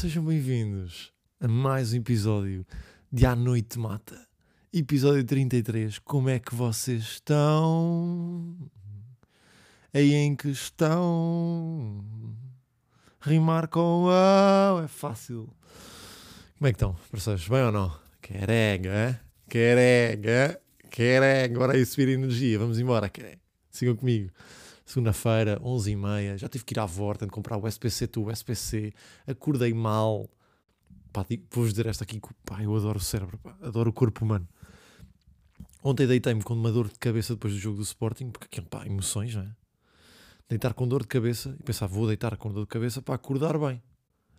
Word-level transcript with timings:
Sejam 0.00 0.24
bem-vindos 0.24 1.12
a 1.40 1.48
mais 1.48 1.92
um 1.92 1.96
episódio 1.96 2.64
de 3.12 3.26
À 3.26 3.34
Noite 3.34 3.80
Mata. 3.80 4.28
Episódio 4.72 5.24
33. 5.24 5.98
Como 5.98 6.28
é 6.28 6.38
que 6.38 6.54
vocês 6.54 7.02
estão? 7.02 8.56
Aí 9.92 10.14
em 10.14 10.36
que 10.36 10.50
estão? 10.50 12.04
Rimar 13.20 13.66
com 13.66 14.06
a 14.08 14.84
é 14.84 14.86
fácil. 14.86 15.52
Como 16.56 16.68
é 16.68 16.70
que 16.70 16.76
estão, 16.76 16.96
parceiros? 17.10 17.48
Bem 17.48 17.64
ou 17.64 17.72
não? 17.72 17.92
Querega, 18.22 18.90
é? 18.90 19.20
Querega, 19.50 20.60
querega. 20.92 21.58
Bora 21.58 21.72
aí 21.72 21.84
subir 21.84 22.10
energia. 22.10 22.56
Vamos 22.56 22.78
embora, 22.78 23.08
querega. 23.08 23.40
Sigam 23.68 23.96
comigo 23.96 24.30
segunda-feira, 24.88 25.60
11h30, 25.60 26.38
já 26.38 26.48
tive 26.48 26.64
que 26.64 26.72
ir 26.72 26.78
à 26.80 26.86
Vorten 26.86 27.28
comprar 27.28 27.58
o 27.58 27.68
SPC 27.68 28.06
tu, 28.06 28.24
o 28.24 28.32
SPC, 28.32 28.94
acordei 29.26 29.74
mal. 29.74 30.30
Pá, 31.12 31.26
vou-vos 31.50 31.72
dizer 31.72 31.86
esta 31.86 32.04
aqui, 32.04 32.18
pá, 32.44 32.62
eu 32.62 32.74
adoro 32.74 32.98
o 32.98 33.02
cérebro, 33.02 33.38
pá, 33.38 33.54
adoro 33.60 33.90
o 33.90 33.92
corpo 33.92 34.24
humano. 34.24 34.48
Ontem 35.84 36.06
deitei-me 36.06 36.42
com 36.42 36.54
uma 36.54 36.72
dor 36.72 36.88
de 36.88 36.98
cabeça 36.98 37.34
depois 37.34 37.52
do 37.52 37.60
jogo 37.60 37.76
do 37.76 37.82
Sporting, 37.82 38.30
porque 38.30 38.46
aquilo, 38.46 38.66
pá, 38.66 38.86
emoções, 38.86 39.34
não 39.34 39.42
é? 39.42 39.54
Deitar 40.48 40.72
com 40.72 40.88
dor 40.88 41.02
de 41.02 41.08
cabeça 41.08 41.54
e 41.60 41.62
pensar, 41.62 41.86
vou 41.86 42.06
deitar 42.06 42.34
com 42.38 42.50
dor 42.50 42.62
de 42.62 42.68
cabeça 42.68 43.02
para 43.02 43.14
acordar 43.14 43.58
bem. 43.58 43.82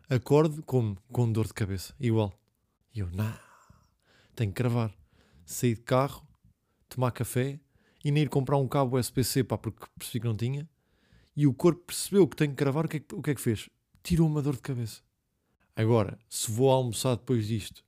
Acorde 0.09 0.63
como? 0.63 0.97
Com 1.11 1.31
dor 1.31 1.45
de 1.45 1.53
cabeça, 1.53 1.94
igual. 2.00 2.34
E 2.95 3.02
eu, 3.02 3.09
não, 3.11 3.31
tenho 4.36 4.52
que 4.52 4.58
cravar. 4.58 4.91
Sair 5.45 5.75
de 5.75 5.81
carro, 5.81 6.28
tomar 6.88 7.11
café, 7.11 7.59
e 8.03 8.11
nem 8.11 8.23
ir 8.23 8.30
comprar 8.30 8.58
um 8.58 8.67
cabo 8.67 8.97
USB-C, 8.97 9.44
pá, 9.44 9.58
porque 9.58 9.86
percebi 9.97 10.22
que 10.22 10.28
não 10.28 10.36
tinha. 10.36 10.67
E 11.36 11.47
o 11.47 11.53
corpo 11.53 11.86
percebeu 11.88 12.28
que 12.28 12.36
tenho 12.36 12.52
que 12.52 12.58
gravar, 12.58 12.86
o 12.86 12.89
que 12.89 12.97
é 12.97 13.00
que, 13.00 13.16
o 13.16 13.22
que, 13.22 13.31
é 13.31 13.36
que 13.36 13.41
fez? 13.41 13.69
Tirou 14.03 14.28
uma 14.28 14.41
dor 14.41 14.56
de 14.56 14.61
cabeça. 14.61 15.02
Agora, 15.75 16.17
se 16.28 16.52
vou 16.52 16.69
almoçar 16.69 17.16
depois 17.16 17.47
disto 17.47 17.83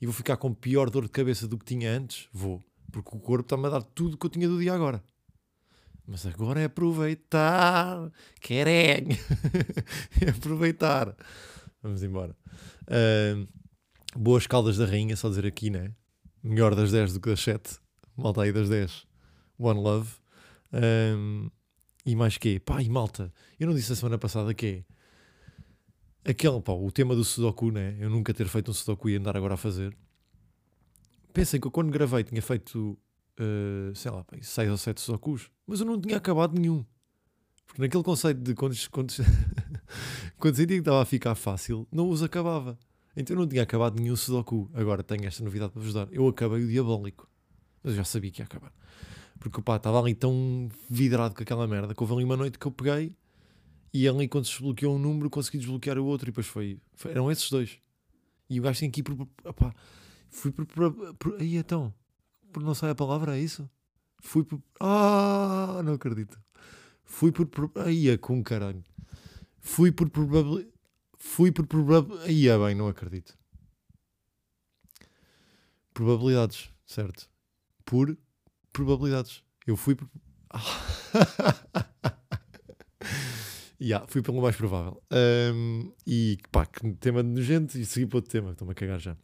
e 0.00 0.06
vou 0.06 0.12
ficar 0.12 0.36
com 0.36 0.52
pior 0.52 0.90
dor 0.90 1.04
de 1.04 1.10
cabeça 1.10 1.48
do 1.48 1.56
que 1.56 1.64
tinha 1.64 1.90
antes, 1.90 2.28
vou. 2.32 2.62
Porque 2.92 3.16
o 3.16 3.20
corpo 3.20 3.44
está-me 3.44 3.66
a 3.66 3.70
dar 3.70 3.82
tudo 3.82 4.16
que 4.16 4.26
eu 4.26 4.30
tinha 4.30 4.48
do 4.48 4.58
dia 4.58 4.74
agora. 4.74 5.02
Mas 6.06 6.24
agora 6.26 6.60
é 6.60 6.64
aproveitar. 6.64 8.12
Querem. 8.40 9.08
é 10.20 10.30
aproveitar. 10.30 11.16
Vamos 11.82 12.02
embora. 12.02 12.36
Uh, 12.82 13.48
boas 14.14 14.46
caldas 14.46 14.76
da 14.76 14.86
rainha, 14.86 15.16
só 15.16 15.28
dizer 15.28 15.46
aqui, 15.46 15.70
né? 15.70 15.92
Melhor 16.42 16.74
das 16.74 16.92
10 16.92 17.14
do 17.14 17.20
que 17.20 17.30
das 17.30 17.40
7. 17.40 17.78
Malta 18.16 18.42
aí 18.42 18.52
das 18.52 18.68
10. 18.68 19.05
One 19.58 19.80
Love. 19.80 20.10
Um, 20.72 21.50
e 22.04 22.14
mais 22.14 22.38
que 22.38 22.60
Pá, 22.60 22.82
e 22.82 22.88
malta, 22.88 23.32
eu 23.58 23.66
não 23.66 23.74
disse 23.74 23.92
a 23.92 23.96
semana 23.96 24.18
passada 24.18 24.54
que 24.54 24.84
é 26.24 26.30
aquele, 26.30 26.60
pá, 26.60 26.72
o 26.72 26.90
tema 26.90 27.14
do 27.14 27.24
Sudoku, 27.24 27.70
né? 27.70 27.96
Eu 28.00 28.10
nunca 28.10 28.34
ter 28.34 28.48
feito 28.48 28.70
um 28.70 28.74
Sudoku 28.74 29.08
e 29.08 29.16
andar 29.16 29.36
agora 29.36 29.54
a 29.54 29.56
fazer. 29.56 29.96
Pensem 31.32 31.60
que 31.60 31.66
eu 31.66 31.70
quando 31.70 31.90
gravei 31.90 32.24
tinha 32.24 32.42
feito, 32.42 32.98
uh, 33.38 33.94
sei 33.94 34.10
lá, 34.10 34.24
6 34.40 34.70
ou 34.70 34.76
7 34.76 35.00
Sudokus, 35.00 35.50
mas 35.66 35.80
eu 35.80 35.86
não 35.86 36.00
tinha 36.00 36.16
acabado 36.16 36.58
nenhum. 36.58 36.84
Porque 37.66 37.82
naquele 37.82 38.02
conceito 38.02 38.40
de 38.40 38.54
quando, 38.54 38.76
quando, 38.90 39.12
quando 40.38 40.56
sentia 40.56 40.76
que 40.76 40.80
estava 40.80 41.02
a 41.02 41.04
ficar 41.04 41.34
fácil, 41.34 41.86
não 41.92 42.08
os 42.08 42.22
acabava. 42.22 42.78
Então 43.16 43.34
eu 43.34 43.40
não 43.40 43.48
tinha 43.48 43.62
acabado 43.62 44.00
nenhum 44.00 44.16
Sudoku. 44.16 44.70
Agora 44.74 45.02
tenho 45.02 45.26
esta 45.26 45.42
novidade 45.42 45.72
para 45.72 45.82
vos 45.82 45.94
dar. 45.94 46.08
Eu 46.12 46.26
acabei 46.28 46.62
o 46.62 46.68
Diabólico. 46.68 47.28
Mas 47.82 47.92
eu 47.92 47.98
já 47.98 48.04
sabia 48.04 48.30
que 48.30 48.40
ia 48.40 48.44
acabar. 48.44 48.72
Porque 49.38 49.60
pá, 49.62 49.76
estava 49.76 50.00
ali 50.00 50.14
tão 50.14 50.68
vidrado 50.88 51.34
com 51.34 51.42
aquela 51.42 51.66
merda 51.66 51.94
que 51.94 52.02
houve 52.02 52.14
ali 52.14 52.24
uma 52.24 52.36
noite 52.36 52.58
que 52.58 52.66
eu 52.66 52.72
peguei 52.72 53.14
e 53.92 54.06
ali 54.06 54.28
quando 54.28 54.44
se 54.44 54.52
desbloqueou 54.52 54.94
um 54.94 54.98
número 54.98 55.30
consegui 55.30 55.56
desbloquear 55.56 55.98
o 55.98 56.04
outro 56.04 56.28
e 56.28 56.30
depois 56.30 56.46
foi, 56.46 56.78
foi 56.94 57.12
eram 57.12 57.30
esses 57.30 57.50
dois. 57.50 57.78
E 58.48 58.60
o 58.60 58.62
gajo 58.62 58.78
tem 58.78 58.90
que 58.90 59.00
ir 59.00 59.02
por. 59.02 59.26
Opá, 59.44 59.74
fui 60.28 60.52
por, 60.52 60.66
por, 60.66 61.14
por. 61.14 61.40
Aí 61.40 61.56
então. 61.56 61.94
Por 62.52 62.62
não 62.62 62.74
sai 62.74 62.90
a 62.90 62.94
palavra, 62.94 63.38
é 63.38 63.40
isso? 63.40 63.68
Fui 64.20 64.44
por. 64.44 64.62
Ah, 64.80 65.80
não 65.82 65.94
acredito. 65.94 66.38
Fui 67.04 67.32
por. 67.32 67.46
por 67.46 67.70
aí 67.76 68.10
é 68.10 68.18
com 68.18 68.42
caralho. 68.42 68.84
Fui 69.60 69.90
por 69.90 70.10
probabilidade. 70.10 70.72
Fui 71.16 71.50
por 71.50 71.66
probabilidade. 71.66 72.28
Aí 72.28 72.48
é 72.48 72.58
bem, 72.58 72.74
não 72.74 72.88
acredito. 72.88 73.36
Probabilidades, 75.94 76.70
certo? 76.84 77.30
Por 77.84 78.16
probabilidades. 78.76 79.42
Eu 79.66 79.74
fui 79.74 79.96
yeah, 83.80 84.06
fui 84.06 84.20
pelo 84.20 84.42
mais 84.42 84.54
provável. 84.54 85.02
Um, 85.10 85.90
e 86.06 86.36
pá, 86.52 86.66
que 86.66 86.92
tema 86.94 87.22
nojento 87.22 87.78
e 87.78 87.86
segui 87.86 88.06
para 88.06 88.18
outro 88.18 88.30
tema, 88.30 88.52
estou-me 88.52 88.72
a 88.72 88.74
cagar 88.74 89.00
já. 89.00 89.16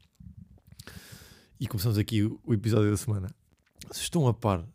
E 1.60 1.66
começamos 1.66 1.98
aqui 1.98 2.22
o, 2.22 2.54
episódio 2.54 2.90
da 2.90 2.96
semana. 2.96 3.28
Vocês 3.88 4.04
estão 4.04 4.26
a 4.26 4.32
par 4.32 4.66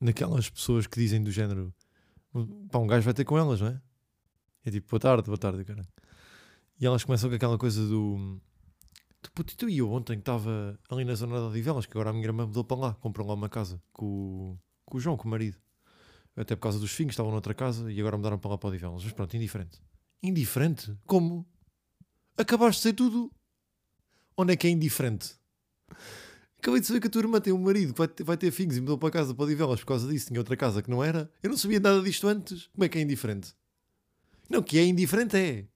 naquelas 0.00 0.48
pessoas 0.48 0.86
que 0.86 0.98
dizem 0.98 1.22
do 1.22 1.30
género 1.30 1.74
pá, 2.70 2.78
um 2.78 2.86
gajo 2.86 3.04
vai 3.04 3.12
ter 3.12 3.24
com 3.24 3.36
elas, 3.36 3.60
não 3.60 3.68
é? 3.68 3.78
É 4.64 4.70
tipo, 4.70 4.88
boa 4.88 5.00
tarde, 5.00 5.26
boa 5.26 5.36
tarde, 5.36 5.62
cara. 5.64 5.86
E 6.80 6.86
elas 6.86 7.04
começam 7.04 7.28
com 7.28 7.36
aquela 7.36 7.58
coisa 7.58 7.86
do 7.86 8.40
Tu 9.56 9.68
e 9.68 9.78
eu 9.78 9.90
ontem 9.90 10.18
estava 10.18 10.78
ali 10.88 11.04
na 11.04 11.14
zona 11.14 11.36
de 11.36 11.44
Odivelas, 11.44 11.86
que 11.86 11.92
agora 11.92 12.10
a 12.10 12.12
minha 12.12 12.24
irmã 12.24 12.46
mudou 12.46 12.64
para 12.64 12.76
lá, 12.76 12.94
comprou 12.94 13.26
lá 13.26 13.34
uma 13.34 13.48
casa 13.48 13.82
com, 13.92 14.56
com 14.84 14.96
o 14.96 15.00
João, 15.00 15.16
com 15.16 15.26
o 15.26 15.30
marido. 15.30 15.56
Até 16.36 16.56
por 16.56 16.62
causa 16.62 16.78
dos 16.78 16.90
filhos, 16.90 17.12
estavam 17.12 17.30
noutra 17.30 17.54
casa 17.54 17.90
e 17.90 18.00
agora 18.00 18.16
mudaram 18.16 18.38
para 18.38 18.50
lá 18.50 18.58
para 18.58 18.68
Odivelas. 18.68 19.04
Mas 19.04 19.12
pronto, 19.12 19.36
indiferente. 19.36 19.80
Indiferente? 20.22 20.96
Como? 21.06 21.46
Acabaste 22.36 22.80
de 22.80 22.82
ser 22.82 22.92
tudo. 22.92 23.30
Onde 24.36 24.52
é 24.52 24.56
que 24.56 24.66
é 24.66 24.70
indiferente? 24.70 25.36
Acabei 26.58 26.80
de 26.80 26.86
saber 26.86 27.00
que 27.00 27.06
a 27.06 27.10
tua 27.10 27.20
irmã 27.20 27.40
tem 27.40 27.52
um 27.52 27.58
marido 27.58 27.92
que 27.92 27.98
vai 27.98 28.08
ter, 28.08 28.24
vai 28.24 28.36
ter 28.36 28.50
filhos 28.50 28.76
e 28.76 28.80
mudou 28.80 28.98
para 28.98 29.10
casa 29.10 29.34
para 29.34 29.44
Odivelas 29.44 29.80
por 29.80 29.86
causa 29.86 30.08
disso. 30.08 30.28
Tinha 30.28 30.40
outra 30.40 30.56
casa 30.56 30.82
que 30.82 30.90
não 30.90 31.04
era. 31.04 31.30
Eu 31.42 31.50
não 31.50 31.56
sabia 31.56 31.78
nada 31.78 32.02
disto 32.02 32.26
antes. 32.26 32.68
Como 32.68 32.84
é 32.84 32.88
que 32.88 32.98
é 32.98 33.02
indiferente? 33.02 33.54
Não, 34.48 34.62
que 34.62 34.78
é 34.78 34.84
indiferente 34.84 35.36
é. 35.36 35.66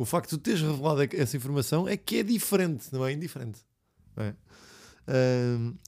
O 0.00 0.06
facto 0.06 0.30
de 0.30 0.38
tu 0.38 0.42
teres 0.42 0.62
revelado 0.62 1.02
essa 1.14 1.36
informação 1.36 1.86
é 1.86 1.94
que 1.94 2.16
é 2.16 2.22
diferente, 2.22 2.90
não 2.90 3.04
é 3.04 3.12
indiferente. 3.12 3.60
Não 4.16 4.24
é? 4.24 4.34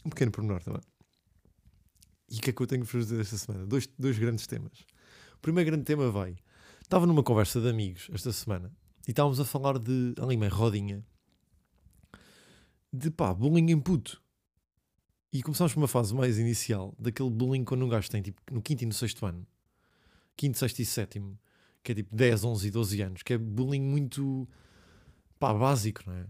Um 0.04 0.10
pequeno 0.10 0.30
pormenor 0.30 0.62
também. 0.62 0.82
E 2.30 2.36
o 2.36 2.40
que 2.42 2.50
é 2.50 2.52
que 2.52 2.60
eu 2.60 2.66
tenho 2.66 2.84
para 2.84 2.92
fazer 2.92 3.18
esta 3.18 3.38
semana? 3.38 3.64
Dois, 3.64 3.88
dois 3.98 4.18
grandes 4.18 4.46
temas. 4.46 4.80
O 5.36 5.38
primeiro 5.40 5.70
grande 5.70 5.84
tema 5.84 6.10
vai. 6.10 6.36
Estava 6.82 7.06
numa 7.06 7.22
conversa 7.22 7.58
de 7.58 7.70
amigos 7.70 8.10
esta 8.12 8.30
semana 8.32 8.70
e 9.08 9.12
estávamos 9.12 9.40
a 9.40 9.46
falar 9.46 9.78
de 9.78 10.14
ali 10.20 10.36
meio 10.36 10.52
rodinha 10.52 11.02
de 12.92 13.10
pá, 13.10 13.32
bullying 13.32 13.70
em 13.70 13.80
puto. 13.80 14.22
E 15.32 15.42
começámos 15.42 15.72
por 15.72 15.80
uma 15.80 15.88
fase 15.88 16.14
mais 16.14 16.38
inicial 16.38 16.94
daquele 16.98 17.30
bullying 17.30 17.64
quando 17.64 17.82
um 17.82 17.88
gajo 17.88 18.10
tem 18.10 18.20
tipo 18.20 18.42
no 18.52 18.60
quinto 18.60 18.82
e 18.82 18.86
no 18.86 18.92
sexto 18.92 19.24
ano, 19.24 19.46
quinto, 20.36 20.58
sexto 20.58 20.80
e 20.80 20.84
sétimo, 20.84 21.38
que 21.82 21.92
é 21.92 21.94
tipo 21.94 22.14
10, 22.14 22.44
11 22.44 22.68
e 22.68 22.70
12 22.70 23.02
anos, 23.02 23.22
que 23.22 23.32
é 23.32 23.38
bullying 23.38 23.82
muito 23.82 24.48
pá, 25.38 25.52
básico, 25.52 26.02
não 26.06 26.14
é? 26.14 26.26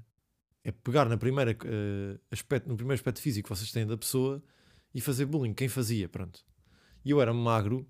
É 0.65 0.73
pegar 0.73 1.09
na 1.09 1.17
primeira, 1.17 1.53
uh, 1.53 2.21
aspecto, 2.31 2.69
no 2.69 2.77
primeiro 2.77 2.95
aspecto 2.95 3.21
físico 3.21 3.49
que 3.49 3.57
vocês 3.57 3.73
têm 3.73 3.87
da 3.87 3.97
pessoa 3.97 4.43
e 4.95 5.01
fazer 5.01 5.27
bullying. 5.27 5.53
Quem 5.53 5.69
fazia, 5.69 6.09
pronto. 6.09 6.45
E 7.05 7.11
eu 7.11 7.21
era 7.21 7.35
magro 7.35 7.87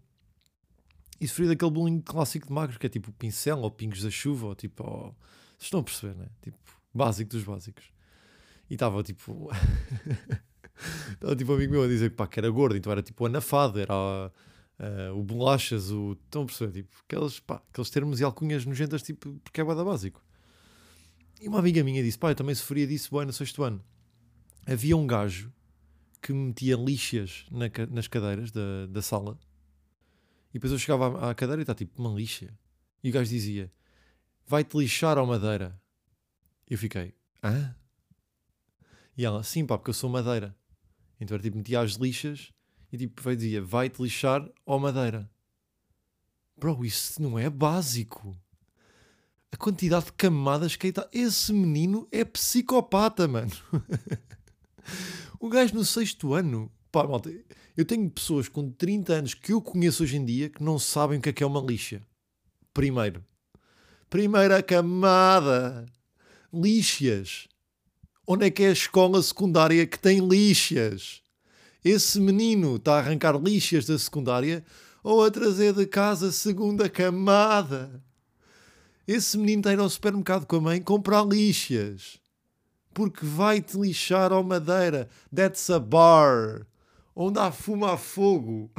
e 1.21 1.29
sofri 1.29 1.47
daquele 1.47 1.71
bullying 1.71 2.01
clássico 2.01 2.49
de 2.49 2.53
magro, 2.53 2.79
que 2.79 2.87
é 2.87 2.89
tipo 2.89 3.13
pincel 3.13 3.59
ou 3.61 3.71
pingos 3.71 4.03
da 4.03 4.11
chuva, 4.11 4.47
ou 4.49 4.55
tipo, 4.55 4.83
vocês 4.83 5.67
estão 5.67 5.81
a 5.81 5.83
perceber, 5.85 6.17
né? 6.17 6.27
Tipo, 6.41 6.59
básico 6.93 7.31
dos 7.31 7.45
básicos. 7.45 7.85
E 8.69 8.75
estava 8.75 9.03
tipo. 9.03 9.49
Estava 11.13 11.37
tipo 11.37 11.53
um 11.53 11.55
amigo 11.55 11.73
meu 11.73 11.85
a 11.85 11.87
dizer 11.87 12.11
pá, 12.11 12.27
que 12.27 12.41
era 12.41 12.51
gordo, 12.51 12.77
então 12.77 12.91
era 12.91 13.03
tipo 13.03 13.25
anafado, 13.25 13.79
era 13.79 13.95
uh, 13.95 14.33
o 15.15 15.23
bolachas, 15.23 15.91
o. 15.91 16.13
Estão 16.13 16.43
a 16.43 16.47
perceber? 16.47 16.73
Tipo, 16.83 16.97
aqueles, 17.09 17.41
pá, 17.41 17.63
aqueles 17.71 17.91
termos 17.91 18.21
e 18.21 18.25
alcunhas 18.25 18.65
nojentas, 18.65 19.03
tipo, 19.03 19.35
porque 19.45 19.61
é 19.61 19.65
bada 19.65 19.85
básico. 19.85 20.25
E 21.41 21.49
uma 21.49 21.59
amiga 21.59 21.83
minha 21.85 22.03
disse: 22.03 22.19
pá, 22.19 22.31
eu 22.31 22.35
também 22.35 22.55
sofria 22.55 22.87
disso 22.87 23.17
bem 23.17 23.27
no 23.27 23.33
sexto 23.33 23.63
ano. 23.63 23.83
Havia 24.67 24.97
um 24.97 25.07
gajo 25.07 25.53
que 26.21 26.33
metia 26.33 26.77
lixas 26.77 27.47
na, 27.51 27.67
nas 27.91 28.07
cadeiras 28.07 28.51
da, 28.53 28.87
da 28.87 29.03
sala 29.03 29.39
e 30.53 30.55
depois 30.55 30.73
eu 30.73 30.79
chegava 30.79 31.19
à, 31.19 31.31
à 31.31 31.35
cadeira 31.35 31.63
e 31.63 31.65
está 31.65 31.75
tipo, 31.75 32.01
uma 32.01 32.15
lixa. 32.15 32.53
E 33.03 33.09
o 33.09 33.13
gajo 33.13 33.31
dizia: 33.31 33.73
vai-te 34.47 34.77
lixar 34.77 35.17
ao 35.17 35.27
madeira. 35.27 35.81
Eu 36.69 36.77
fiquei: 36.77 37.15
hã? 37.43 37.75
E 39.17 39.25
ela: 39.25 39.43
sim, 39.43 39.67
pá, 39.67 39.79
porque 39.79 39.91
eu 39.91 39.95
sou 39.95 40.11
madeira. 40.11 40.55
Então 41.19 41.35
era 41.35 41.43
tipo, 41.43 41.57
metia 41.57 41.81
as 41.81 41.93
lixas 41.93 42.53
e 42.93 42.99
tipo, 42.99 43.23
vai 43.23 43.35
dizia, 43.35 43.63
vai-te 43.63 44.03
lixar 44.03 44.47
ou 44.67 44.79
madeira. 44.79 45.29
Bro, 46.57 46.85
isso 46.85 47.21
não 47.23 47.39
é 47.39 47.49
básico. 47.49 48.37
A 49.51 49.57
quantidade 49.57 50.07
de 50.07 50.13
camadas 50.13 50.77
que 50.77 50.87
aí 50.87 50.91
está. 50.91 51.09
Esse 51.13 51.53
menino 51.53 52.07
é 52.13 52.25
psicopata, 52.25 53.27
mano. 53.27 53.51
o 55.41 55.49
gajo 55.49 55.75
no 55.75 55.85
sexto 55.85 56.35
ano. 56.35 56.71
Pá, 56.91 57.05
malta, 57.05 57.33
eu 57.75 57.85
tenho 57.87 58.09
pessoas 58.11 58.49
com 58.49 58.71
30 58.71 59.13
anos 59.15 59.35
que 59.35 59.53
eu 59.53 59.63
conheço 59.63 60.03
hoje 60.03 60.19
em 60.19 60.25
dia 60.25 60.51
que 60.51 60.63
não 60.63 60.79
sabem 60.79 61.19
o 61.19 61.23
que 61.23 61.31
é 61.31 61.33
que 61.33 61.43
é 61.43 61.47
uma 61.47 61.61
lixa. 61.61 62.03
Primeiro. 62.75 63.25
Primeira 64.11 64.63
camada. 64.63 65.87
Lixias. 66.53 67.49
Onde 68.27 68.47
é 68.47 68.51
que 68.51 68.63
é 68.63 68.69
a 68.69 68.73
escola 68.73 69.23
secundária 69.23 69.87
que 69.87 69.99
tem 69.99 70.27
lixias? 70.27 71.22
Esse 71.85 72.21
menino 72.21 72.77
está 72.77 72.95
a 72.95 72.99
arrancar 72.99 73.37
lixias 73.37 73.87
da 73.87 73.99
secundária 73.99 74.65
ou 75.03 75.25
a 75.25 75.31
trazer 75.31 75.73
de 75.73 75.85
casa 75.85 76.31
segunda 76.31 76.89
camada? 76.89 78.03
Esse 79.07 79.37
menino 79.37 79.61
está 79.61 79.71
a 79.71 79.73
ir 79.73 79.81
ao 79.81 79.91
supermercado 79.91 80.47
com 80.47 80.57
a 80.57 80.61
mãe 80.61 80.81
comprar 80.81 81.27
lixias. 81.27 82.21
Porque 82.95 83.27
vai-te 83.27 83.77
lixar 83.77 84.33
ao 84.33 84.45
madeira. 84.45 85.09
That's 85.35 85.69
a 85.71 85.81
bar. 85.81 86.67
Onde 87.17 87.41
há 87.41 87.51
fumo 87.51 87.87
a 87.87 87.99
fogo. 87.99 88.71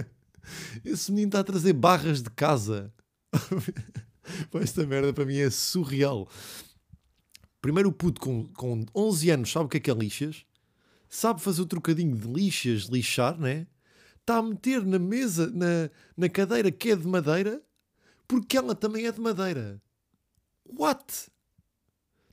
Esse 0.84 1.10
menino 1.10 1.28
está 1.28 1.40
a 1.40 1.44
trazer 1.44 1.72
barras 1.72 2.22
de 2.22 2.30
casa. 2.30 2.92
esta 4.60 4.86
merda 4.86 5.14
para 5.14 5.24
mim 5.24 5.38
é 5.38 5.48
surreal. 5.48 6.28
Primeiro 7.60 7.88
o 7.88 7.92
puto 7.92 8.20
com, 8.20 8.46
com 8.48 8.84
11 8.94 9.30
anos 9.30 9.50
sabe 9.50 9.66
o 9.66 9.68
que 9.68 9.78
é 9.78 9.80
que 9.80 9.90
é 9.90 9.94
lixas. 9.94 10.44
Sabe 11.08 11.40
fazer 11.40 11.62
o 11.62 11.66
trocadinho 11.66 12.16
de 12.16 12.28
lixas, 12.28 12.82
lixar, 12.82 13.38
né? 13.38 13.66
Está 14.20 14.36
a 14.38 14.42
meter 14.42 14.84
na 14.84 14.98
mesa, 14.98 15.50
na, 15.50 15.90
na 16.16 16.28
cadeira 16.28 16.70
que 16.70 16.90
é 16.90 16.96
de 16.96 17.06
madeira, 17.06 17.62
porque 18.26 18.58
ela 18.58 18.74
também 18.74 19.06
é 19.06 19.12
de 19.12 19.20
madeira. 19.20 19.80
What? 20.66 21.30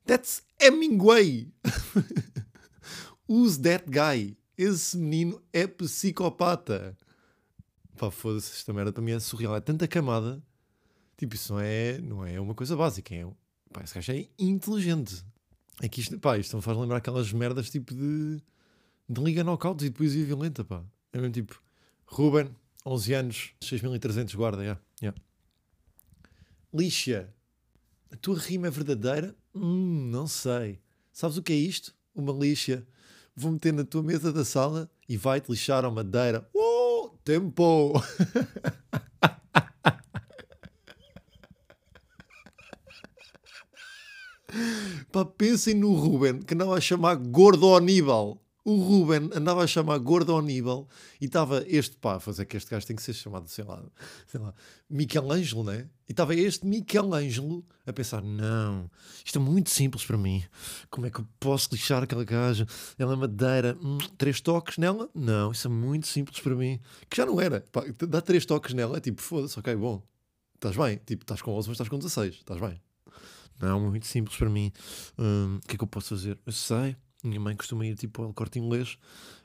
That's 0.06 0.44
Hemingway. 0.60 1.52
Who's 3.28 3.58
that 3.60 3.86
guy? 3.90 4.38
Esse 4.58 4.98
menino 4.98 5.42
é 5.54 5.66
psicopata. 5.66 6.98
Pá, 7.98 8.12
foda-se, 8.12 8.52
esta 8.52 8.74
merda 8.74 9.02
mim 9.02 9.12
é 9.12 9.20
surreal. 9.20 9.56
É 9.56 9.62
tanta 9.62 9.88
camada. 9.88 10.44
Tipo, 11.18 11.36
isso 11.36 11.54
não 11.54 11.60
é, 11.62 11.98
não 12.00 12.26
é 12.26 12.40
uma 12.40 12.54
coisa 12.54 12.76
básica. 12.76 13.16
É, 13.16 13.26
pá, 13.72 13.82
esse 13.84 13.96
gajo 13.96 14.12
é 14.12 14.28
inteligente. 14.38 15.24
É 15.82 15.88
que 15.88 16.02
isto, 16.02 16.20
pá, 16.20 16.38
isto 16.38 16.56
me 16.56 16.62
faz 16.62 16.78
lembrar 16.78 16.98
aquelas 16.98 17.32
merdas 17.32 17.70
tipo 17.70 17.94
de, 17.94 18.42
de 19.08 19.22
Liga 19.22 19.44
Knockout 19.44 19.84
e 19.86 19.90
de 19.90 19.96
poesia 19.96 20.26
violenta, 20.26 20.64
pá. 20.64 20.84
É 21.14 21.18
mesmo 21.18 21.34
tipo, 21.34 21.62
Ruben, 22.06 22.50
11 22.86 23.14
anos, 23.14 23.52
6300 23.62 24.36
guarda, 24.36 24.62
yeah, 24.62 24.82
yeah. 25.02 25.20
Lixa, 26.74 27.34
a 28.12 28.16
tua 28.18 28.38
rima 28.38 28.68
é 28.68 28.70
verdadeira? 28.70 29.36
Hum, 29.54 30.10
não 30.12 30.28
sei. 30.28 30.80
Sabes 31.14 31.38
o 31.38 31.44
que 31.44 31.54
é 31.54 31.56
isto? 31.56 31.96
Uma 32.14 32.34
lixa. 32.34 32.86
Vou 33.36 33.52
meter 33.52 33.74
na 33.74 33.84
tua 33.84 34.02
mesa 34.04 34.32
da 34.32 34.46
sala 34.46 34.90
e 35.08 35.18
vai-te 35.18 35.50
lixar 35.50 35.84
a 35.86 35.92
madeira. 35.92 36.50
Oh, 36.54 37.12
tempo! 37.24 37.94
Pá, 45.12 45.26
pensem 45.26 45.76
no 45.76 45.94
Ruben 45.94 46.42
que 46.42 46.54
andava 46.54 46.76
a 46.76 46.82
chamar 46.82 47.16
Gordo 47.16 47.76
Aníbal. 47.76 48.45
O 48.68 48.78
Ruben 48.78 49.30
andava 49.32 49.64
a 49.64 49.68
chamar 49.68 50.00
Gordo 50.00 50.36
Aníbal 50.36 50.90
e 51.22 51.26
estava 51.26 51.64
este, 51.68 51.96
pá, 51.98 52.20
fazer 52.20 52.46
que 52.46 52.58
este 52.58 52.72
gajo 52.72 52.88
tem 52.88 52.96
que 52.96 53.04
ser 53.04 53.14
chamado, 53.14 53.48
sei 53.48 53.64
lá, 53.64 53.80
sei 54.26 54.40
lá, 54.40 54.56
Michelangelo, 54.90 55.64
né? 55.64 55.88
E 56.10 56.12
estava 56.12 56.34
este 56.34 56.66
Michelangelo 56.66 57.64
a 57.86 57.94
pensar: 57.94 58.24
não, 58.24 58.90
isto 59.24 59.38
é 59.38 59.42
muito 59.42 59.70
simples 59.70 60.04
para 60.04 60.18
mim. 60.18 60.44
Como 60.90 61.06
é 61.06 61.12
que 61.12 61.20
eu 61.20 61.28
posso 61.40 61.70
lixar 61.72 62.02
aquela 62.02 62.24
gaja? 62.24 62.66
Ela 62.98 63.14
é 63.14 63.16
madeira, 63.16 63.78
hum, 63.80 64.00
três 64.18 64.42
toques 64.42 64.80
nela? 64.80 65.12
Não, 65.14 65.52
isso 65.52 65.68
é 65.68 65.70
muito 65.70 66.08
simples 66.08 66.40
para 66.40 66.56
mim. 66.56 66.80
Que 67.08 67.18
já 67.18 67.26
não 67.28 67.40
era, 67.40 67.64
pá, 67.72 67.84
dá 68.10 68.20
três 68.20 68.48
toques 68.48 68.74
nela, 68.74 68.98
é 68.98 69.00
tipo, 69.00 69.22
foda-se, 69.22 69.60
ok, 69.60 69.76
bom, 69.76 70.02
estás 70.56 70.76
bem, 70.76 71.00
tipo, 71.06 71.24
estás 71.24 71.40
com 71.40 71.52
11, 71.52 71.68
mas 71.70 71.76
estás 71.76 71.88
com 71.88 72.00
16, 72.00 72.34
estás 72.38 72.60
bem. 72.60 72.82
Não, 73.62 73.80
muito 73.80 74.08
simples 74.08 74.36
para 74.36 74.50
mim. 74.50 74.72
Hum, 75.20 75.60
o 75.64 75.68
que 75.68 75.76
é 75.76 75.78
que 75.78 75.84
eu 75.84 75.88
posso 75.88 76.10
fazer? 76.10 76.40
Eu 76.44 76.52
sei. 76.52 76.98
Minha 77.26 77.40
mãe 77.40 77.56
costuma 77.56 77.86
ir 77.86 77.96
tipo 77.96 78.24
ao 78.24 78.34
corte 78.34 78.60
inglês. 78.60 78.98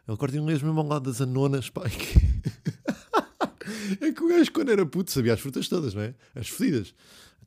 É 0.07 0.13
o 0.13 0.17
corte 0.17 0.37
inglês 0.37 0.63
mesmo 0.63 0.79
ao 0.79 0.87
lado 0.87 1.11
das 1.11 1.21
anonas, 1.21 1.71
pai. 1.71 1.91
é 4.01 4.13
que 4.13 4.23
o 4.23 4.29
gajo 4.29 4.53
quando 4.53 4.71
era 4.71 4.85
puto 4.85 5.11
sabia 5.11 5.33
as 5.33 5.41
frutas 5.41 5.69
todas, 5.69 5.95
não 5.95 6.03
é? 6.03 6.15
As 6.35 6.49
fedidas. 6.49 6.95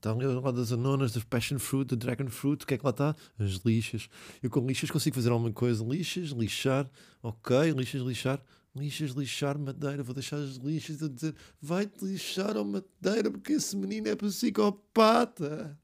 Ali 0.03 0.25
ao 0.25 0.41
lado 0.41 0.59
das 0.59 0.73
anonas, 0.73 1.13
das 1.13 1.23
passion 1.23 1.59
fruit, 1.59 1.87
da 1.87 1.95
dragon 1.95 2.29
fruit, 2.29 2.63
o 2.63 2.67
que 2.67 2.73
é 2.73 2.77
que 2.77 2.83
lá 2.83 2.89
está? 2.89 3.15
As 3.39 3.61
lixas. 3.65 4.09
Eu 4.41 4.49
com 4.49 4.65
lixas 4.65 4.91
consigo 4.91 5.15
fazer 5.15 5.29
alguma 5.29 5.53
coisa. 5.53 5.83
Lixas, 5.83 6.29
lixar, 6.29 6.89
ok, 7.21 7.71
lixas, 7.71 8.01
lixar. 8.01 8.43
Lixas, 8.75 9.11
lixar, 9.11 9.57
madeira, 9.57 10.01
vou 10.01 10.15
deixar 10.15 10.37
as 10.37 10.55
lixas 10.55 11.03
a 11.03 11.07
dizer 11.07 11.35
vai-te 11.61 12.03
lixar 12.03 12.57
ao 12.57 12.65
madeira 12.65 13.29
porque 13.29 13.53
esse 13.53 13.77
menino 13.77 14.07
é 14.07 14.15
psicopata 14.15 15.79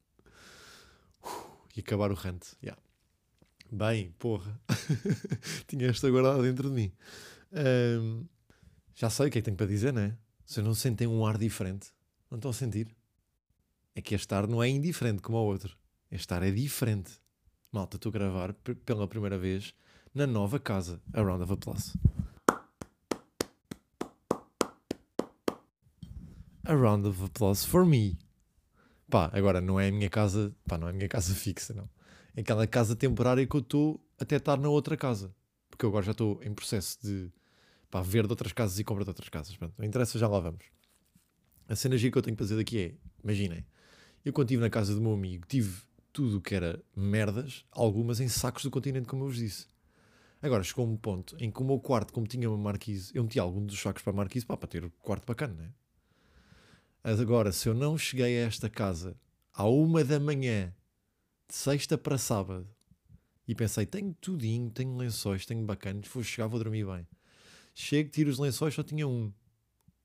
e 1.75 1.81
acabar 1.81 2.11
o 2.11 2.15
rant. 2.15 2.41
Yeah. 2.63 2.81
Bem, 3.71 4.11
porra. 4.17 4.59
Tinha 5.67 5.87
esta 5.87 6.09
guardada 6.09 6.41
dentro 6.41 6.69
de 6.69 6.75
mim. 6.75 6.91
Um, 7.51 8.25
já 8.95 9.09
sei 9.09 9.27
o 9.27 9.31
que 9.31 9.37
é 9.37 9.41
que 9.41 9.45
tenho 9.45 9.57
para 9.57 9.67
dizer, 9.67 9.93
não 9.93 10.01
é? 10.01 10.17
Se 10.43 10.61
não 10.61 10.73
sentem 10.73 11.07
um 11.07 11.23
ar 11.23 11.37
diferente, 11.37 11.89
não 12.31 12.37
estão 12.37 12.49
a 12.49 12.53
sentir? 12.53 12.95
É 13.95 14.01
que 14.01 14.15
este 14.15 14.33
ar 14.33 14.47
não 14.47 14.63
é 14.63 14.67
indiferente 14.67 15.21
como 15.21 15.37
o 15.37 15.45
outro. 15.45 15.77
Este 16.09 16.33
ar 16.33 16.41
é 16.41 16.49
diferente. 16.49 17.11
Malta, 17.71 17.97
estou 17.97 18.09
a 18.09 18.13
gravar 18.13 18.53
pela 18.85 19.07
primeira 19.07 19.37
vez 19.37 19.75
na 20.15 20.25
nova 20.25 20.59
casa. 20.59 20.99
A 21.13 21.21
round 21.21 21.43
of 21.43 21.53
applause. 21.53 21.93
A 26.63 26.73
round 26.73 27.07
of 27.07 27.23
applause 27.23 27.65
for 27.67 27.85
me. 27.85 28.17
Pá, 29.09 29.29
agora 29.31 29.61
não 29.61 29.79
é 29.79 29.89
a 29.89 29.91
minha 29.91 30.09
casa, 30.09 30.55
pá, 30.67 30.77
não 30.77 30.87
é 30.87 30.91
a 30.91 30.93
minha 30.93 31.07
casa 31.07 31.33
fixa, 31.35 31.73
não. 31.73 31.87
Aquela 32.39 32.65
casa 32.65 32.95
temporária 32.95 33.45
que 33.45 33.55
eu 33.55 33.59
estou 33.59 33.99
até 34.19 34.37
estar 34.37 34.57
na 34.57 34.69
outra 34.69 34.95
casa. 34.95 35.35
Porque 35.69 35.85
eu 35.85 35.89
agora 35.89 36.05
já 36.05 36.11
estou 36.11 36.41
em 36.43 36.53
processo 36.53 36.97
de 37.01 37.31
pá, 37.89 38.01
ver 38.01 38.25
de 38.25 38.31
outras 38.31 38.53
casas 38.53 38.79
e 38.79 38.83
comprar 38.83 39.03
de 39.03 39.09
outras 39.09 39.29
casas. 39.29 39.55
Pronto, 39.57 39.73
não 39.77 39.85
interessa, 39.85 40.17
já 40.17 40.27
lá 40.27 40.39
vamos. 40.39 40.65
A 41.67 41.75
cena 41.75 41.97
que 41.97 42.07
eu 42.07 42.21
tenho 42.21 42.35
que 42.35 42.43
fazer 42.43 42.55
daqui 42.55 42.79
é, 42.79 42.95
imaginem, 43.23 43.65
eu 44.25 44.33
quando 44.33 44.47
estive 44.47 44.61
na 44.61 44.69
casa 44.69 44.95
do 44.95 45.01
meu 45.01 45.13
amigo, 45.13 45.45
tive 45.47 45.81
tudo 46.11 46.37
o 46.37 46.41
que 46.41 46.55
era 46.55 46.81
merdas, 46.95 47.63
algumas 47.71 48.19
em 48.19 48.27
sacos 48.27 48.63
do 48.63 48.71
continente, 48.71 49.07
como 49.07 49.23
eu 49.23 49.27
vos 49.27 49.37
disse. 49.37 49.67
Agora 50.41 50.63
chegou 50.63 50.87
um 50.87 50.97
ponto 50.97 51.35
em 51.39 51.51
que 51.51 51.61
o 51.61 51.65
meu 51.65 51.79
quarto, 51.79 52.13
como 52.13 52.25
tinha 52.25 52.49
uma 52.49 52.57
marquise, 52.57 53.11
eu 53.13 53.23
meti 53.23 53.37
algum 53.39 53.65
dos 53.65 53.79
sacos 53.79 54.01
para 54.01 54.13
a 54.13 54.15
marquise 54.15 54.45
pá, 54.45 54.57
para 54.57 54.67
ter 54.67 54.83
o 54.83 54.89
quarto 55.01 55.25
bacana, 55.25 55.53
né? 55.53 55.69
Agora, 57.03 57.51
se 57.51 57.67
eu 57.67 57.73
não 57.73 57.97
cheguei 57.97 58.37
a 58.39 58.47
esta 58.47 58.69
casa 58.69 59.15
à 59.53 59.67
uma 59.67 60.03
da 60.03 60.19
manhã, 60.19 60.73
de 61.49 61.55
sexta 61.55 61.97
para 61.97 62.17
sábado, 62.17 62.67
e 63.47 63.55
pensei, 63.55 63.83
tenho 63.83 64.13
tudinho, 64.21 64.69
tenho 64.69 64.95
lençóis, 64.95 65.43
tenho 65.43 65.65
bacanas, 65.65 66.07
vou 66.07 66.21
chegar, 66.21 66.47
vou 66.47 66.59
dormir 66.59 66.85
bem. 66.85 67.07
Chego, 67.73 68.11
tiro 68.11 68.29
os 68.29 68.37
lençóis, 68.37 68.75
só 68.75 68.83
tinha 68.83 69.07
um. 69.07 69.33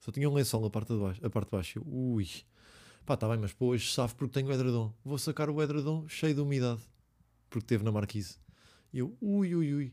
Só 0.00 0.10
tinha 0.10 0.28
um 0.28 0.32
lençol 0.32 0.64
a 0.64 0.70
parte 0.70 0.94
de 0.94 0.98
baixo. 0.98 1.26
A 1.26 1.28
parte 1.28 1.48
de 1.48 1.50
baixo. 1.50 1.78
Eu, 1.78 1.84
ui. 1.86 2.26
Pá, 3.04 3.16
tá 3.16 3.28
bem, 3.28 3.36
mas 3.36 3.52
pô, 3.52 3.66
hoje 3.66 3.92
safo 3.92 4.16
porque 4.16 4.32
tenho 4.32 4.48
o 4.48 4.52
edredom. 4.52 4.94
Vou 5.04 5.18
sacar 5.18 5.50
o 5.50 5.62
edredom 5.62 6.08
cheio 6.08 6.34
de 6.34 6.40
umidade. 6.40 6.80
Porque 7.50 7.66
teve 7.66 7.84
na 7.84 7.92
marquise. 7.92 8.38
Eu, 8.92 9.14
ui, 9.20 9.54
ui, 9.54 9.74
ui. 9.74 9.92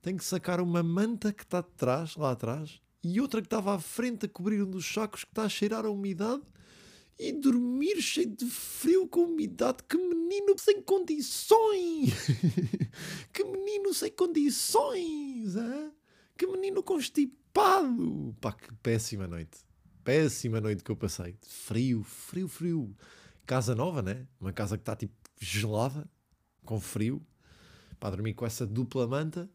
Tenho 0.00 0.16
que 0.16 0.24
sacar 0.24 0.58
uma 0.60 0.82
manta 0.82 1.30
que 1.32 1.42
está 1.42 1.60
de 1.60 1.70
trás, 1.76 2.16
lá 2.16 2.30
atrás, 2.30 2.80
e 3.04 3.20
outra 3.20 3.42
que 3.42 3.46
estava 3.46 3.74
à 3.74 3.78
frente 3.78 4.24
a 4.24 4.28
cobrir 4.28 4.62
um 4.62 4.70
dos 4.70 4.86
sacos 4.86 5.24
que 5.24 5.30
está 5.30 5.42
a 5.42 5.48
cheirar 5.48 5.84
a 5.84 5.90
umidade 5.90 6.42
e 7.18 7.32
dormir 7.32 8.00
cheio 8.00 8.28
de 8.34 8.46
frio 8.46 9.08
com 9.08 9.24
umidade. 9.24 9.78
Que 9.88 9.96
menino 9.96 10.58
sem 10.58 10.80
condições! 10.82 12.14
que 13.32 13.44
menino 13.44 13.92
sem 13.92 14.12
condições! 14.12 15.56
Hein? 15.56 15.92
Que 16.36 16.46
menino 16.46 16.82
constipado! 16.82 18.36
Pá, 18.40 18.52
que 18.52 18.72
péssima 18.74 19.26
noite. 19.26 19.58
Péssima 20.04 20.60
noite 20.60 20.84
que 20.84 20.90
eu 20.90 20.96
passei. 20.96 21.36
Frio, 21.42 22.02
frio, 22.04 22.48
frio. 22.48 22.96
Casa 23.44 23.74
nova, 23.74 24.02
né? 24.02 24.26
Uma 24.40 24.52
casa 24.52 24.76
que 24.76 24.82
está 24.82 24.94
tipo 24.94 25.14
gelada, 25.40 26.08
com 26.64 26.80
frio. 26.80 27.20
Para 27.98 28.10
dormir 28.16 28.34
com 28.34 28.46
essa 28.46 28.64
dupla 28.64 29.08
manta, 29.08 29.50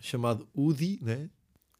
chamado 0.00 0.48
Udi, 0.54 1.00
né? 1.02 1.28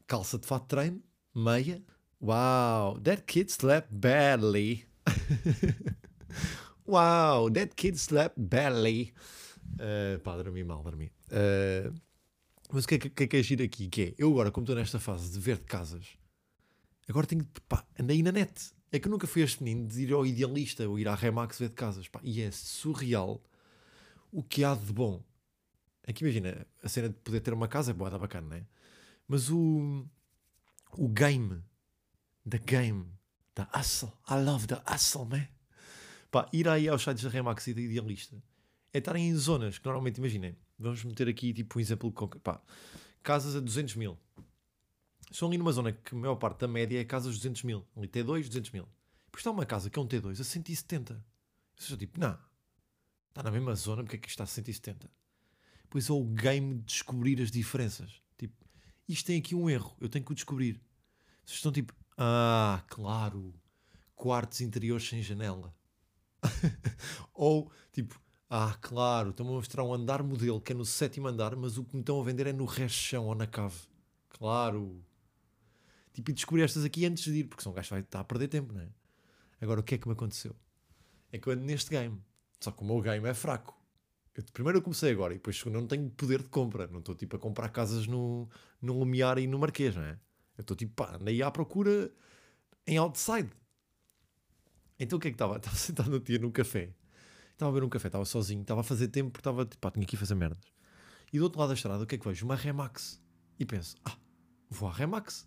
calça 0.09 0.39
de 0.39 0.47
fato 0.47 0.63
de 0.63 0.69
treino, 0.69 1.03
meia. 1.33 1.81
Wow, 2.21 2.99
that 3.03 3.25
kid 3.27 3.49
slept 3.49 3.87
badly. 3.91 4.85
wow, 6.85 7.49
that 7.49 7.75
kid 7.75 7.97
slept 7.97 8.35
badly. 8.37 9.13
Uh, 9.79 10.19
pá, 10.19 10.35
dormi 10.35 10.63
mal, 10.65 10.83
dormi. 10.83 11.09
Uh, 11.31 11.93
mas 12.71 12.83
o 12.83 12.87
que 12.87 12.95
é 12.95 12.97
que, 12.99 13.27
que 13.27 13.37
é 13.37 13.39
agir 13.39 13.61
aqui? 13.61 13.87
Que 13.87 14.01
é, 14.01 14.13
eu 14.17 14.29
agora, 14.31 14.51
como 14.51 14.63
estou 14.63 14.75
nesta 14.75 14.99
fase 14.99 15.31
de 15.31 15.39
ver 15.39 15.57
de 15.57 15.63
casas, 15.63 16.17
agora 17.07 17.25
tenho 17.25 17.43
de, 17.43 17.61
pá, 17.67 17.85
andei 17.97 18.21
na 18.21 18.31
net. 18.31 18.71
É 18.91 18.99
que 18.99 19.07
eu 19.07 19.11
nunca 19.11 19.25
fui 19.25 19.41
este 19.41 19.63
menino 19.63 19.87
de 19.87 20.01
ir 20.03 20.13
ao 20.13 20.25
idealista 20.25 20.87
ou 20.89 20.99
ir 20.99 21.07
à 21.07 21.15
Remax 21.15 21.57
ver 21.59 21.69
de 21.69 21.75
casas, 21.75 22.07
pá, 22.07 22.19
e 22.23 22.41
é 22.41 22.51
surreal 22.51 23.41
o 24.31 24.43
que 24.43 24.63
há 24.63 24.75
de 24.75 24.91
bom. 24.91 25.23
Aqui 26.07 26.23
imagina, 26.23 26.67
a 26.83 26.89
cena 26.89 27.07
de 27.07 27.15
poder 27.15 27.39
ter 27.39 27.53
uma 27.53 27.67
casa 27.67 27.91
é 27.91 27.93
boa, 27.93 28.09
dá 28.09 28.17
bacana, 28.17 28.47
não 28.47 28.57
é? 28.57 28.65
Mas 29.27 29.49
o, 29.49 30.05
o 30.97 31.07
game, 31.07 31.61
the 32.49 32.57
game, 32.57 33.19
The 33.59 33.67
hustle. 33.73 34.13
I 34.29 34.41
love 34.41 34.67
the 34.67 34.81
hustle, 34.87 35.25
man. 35.25 35.47
Pá, 36.31 36.47
ir 36.53 36.67
aí 36.69 36.87
aos 36.87 37.03
sites 37.03 37.23
da 37.23 37.29
Remax 37.29 37.67
e 37.67 37.73
da 37.73 37.81
Idealista 37.81 38.41
é 38.93 38.99
estarem 38.99 39.27
em 39.27 39.35
zonas 39.35 39.77
que 39.77 39.85
normalmente, 39.85 40.17
imaginem, 40.17 40.55
vamos 40.77 41.03
meter 41.03 41.27
aqui 41.27 41.53
tipo 41.53 41.77
um 41.77 41.81
exemplo 41.81 42.09
de 42.09 42.39
pá, 42.39 42.61
casas 43.21 43.57
a 43.57 43.59
200 43.59 43.95
mil. 43.95 44.17
São 45.31 45.49
ali 45.49 45.57
numa 45.57 45.73
zona 45.73 45.91
que 45.91 46.15
a 46.15 46.17
maior 46.17 46.35
parte 46.35 46.61
da 46.61 46.67
média 46.69 46.99
é 46.99 47.03
casas 47.03 47.33
de 47.33 47.39
200 47.39 47.63
mil. 47.63 47.85
Ali 47.97 48.07
T2, 48.07 48.47
200 48.47 48.71
mil. 48.71 48.87
Depois 49.25 49.41
está 49.41 49.51
uma 49.51 49.65
casa 49.65 49.89
que 49.89 49.99
é 49.99 50.01
um 50.01 50.07
T2 50.07 50.39
a 50.39 50.43
170. 50.43 51.25
Eu 51.89 51.97
tipo, 51.97 52.17
não, 52.17 52.37
está 53.27 53.43
na 53.43 53.51
mesma 53.51 53.75
zona, 53.75 54.03
porque 54.03 54.15
é 54.15 54.19
que 54.19 54.29
está 54.29 54.45
a 54.45 54.47
170? 54.47 55.09
Pois 55.89 56.09
é 56.09 56.13
o 56.13 56.23
game 56.23 56.75
de 56.75 56.83
descobrir 56.85 57.41
as 57.41 57.51
diferenças. 57.51 58.21
Tipo, 58.37 58.55
isto 59.07 59.25
tem 59.25 59.37
aqui 59.37 59.53
um 59.53 59.69
erro, 59.69 59.95
eu 59.99 60.07
tenho 60.07 60.23
que 60.23 60.31
o 60.31 60.35
descobrir. 60.35 60.81
Vocês 61.45 61.57
estão 61.57 61.71
tipo, 61.71 61.93
ah, 62.21 62.83
claro, 62.89 63.53
quartos 64.13 64.59
interiores 64.59 65.07
sem 65.07 65.23
janela. 65.23 65.73
Ou 67.33 67.71
tipo, 67.93 68.19
ah, 68.49 68.77
claro, 68.81 69.29
estão-me 69.29 69.53
a 69.53 69.55
mostrar 69.55 69.85
um 69.85 69.93
andar 69.93 70.21
modelo 70.21 70.59
que 70.59 70.73
é 70.73 70.75
no 70.75 70.83
sétimo 70.83 71.29
andar, 71.29 71.55
mas 71.55 71.77
o 71.77 71.85
que 71.85 71.95
me 71.95 72.01
estão 72.01 72.19
a 72.19 72.23
vender 72.25 72.47
é 72.47 72.51
no 72.51 72.65
resto 72.65 72.97
chão 72.97 73.27
ou 73.27 73.35
na 73.35 73.47
cave. 73.47 73.77
Claro. 74.27 75.01
Tipo, 76.11 76.31
e 76.31 76.33
descobri 76.33 76.61
estas 76.61 76.83
aqui 76.83 77.05
antes 77.05 77.23
de 77.23 77.39
ir, 77.39 77.43
porque 77.45 77.63
são 77.63 77.71
um 77.71 77.75
gajo 77.75 77.91
vai 77.91 78.01
estar 78.01 78.19
a 78.19 78.23
perder 78.25 78.49
tempo, 78.49 78.73
não 78.73 78.81
é? 78.81 78.89
Agora, 79.61 79.79
o 79.79 79.83
que 79.83 79.95
é 79.95 79.97
que 79.97 80.07
me 80.07 80.13
aconteceu? 80.13 80.53
É 81.31 81.37
que 81.37 81.47
eu 81.47 81.53
ando 81.53 81.63
neste 81.63 81.89
game. 81.89 82.21
Só 82.59 82.71
que 82.71 82.81
o 82.81 82.85
meu 82.85 82.99
game 82.99 83.25
é 83.29 83.33
fraco. 83.33 83.79
Eu, 84.35 84.43
primeiro 84.51 84.79
eu 84.79 84.81
comecei 84.81 85.11
agora 85.11 85.33
e 85.33 85.37
depois 85.37 85.57
segundo 85.57 85.75
eu 85.75 85.81
não 85.81 85.87
tenho 85.87 86.09
poder 86.09 86.41
de 86.41 86.49
compra. 86.49 86.85
Não 86.87 86.99
estou 86.99 87.15
tipo 87.15 87.37
a 87.37 87.39
comprar 87.39 87.69
casas 87.69 88.07
no, 88.07 88.49
no 88.81 88.99
Lumiar 88.99 89.37
e 89.37 89.47
no 89.47 89.57
Marquês, 89.57 89.95
não 89.95 90.03
é? 90.03 90.19
Eu 90.59 90.61
estou 90.61 90.75
tipo, 90.75 90.93
pá, 90.93 91.15
andei 91.15 91.41
à 91.41 91.49
procura 91.49 92.11
em 92.85 92.97
outside. 92.97 93.49
Então 94.99 95.17
o 95.17 95.21
que 95.21 95.29
é 95.29 95.31
que 95.31 95.35
estava? 95.35 95.55
Estava 95.57 95.75
sentado 95.77 96.11
no 96.11 96.19
dia 96.19 96.37
num 96.37 96.51
café 96.51 96.93
Estava 97.59 97.71
a 97.71 97.73
beber 97.73 97.85
um 97.85 97.89
café, 97.89 98.07
estava 98.07 98.23
sozinho, 98.23 98.61
estava 98.61 98.79
a 98.79 98.83
fazer 98.85 99.09
tempo 99.09 99.31
porque 99.31 99.41
estava, 99.41 99.65
pá, 99.81 99.91
tinha 99.91 100.05
que 100.05 100.15
ir 100.15 100.17
fazer 100.17 100.33
merdas. 100.33 100.63
E 101.31 101.37
do 101.37 101.43
outro 101.43 101.59
lado 101.59 101.69
da 101.69 101.75
estrada, 101.75 102.01
o 102.01 102.07
que 102.07 102.15
é 102.15 102.17
que 102.17 102.25
vejo? 102.25 102.45
Uma 102.45 102.55
Remax. 102.55 103.21
E 103.59 103.65
penso, 103.65 103.97
ah, 104.05 104.17
vou 104.69 104.87
à 104.87 104.93
Remax. 104.93 105.45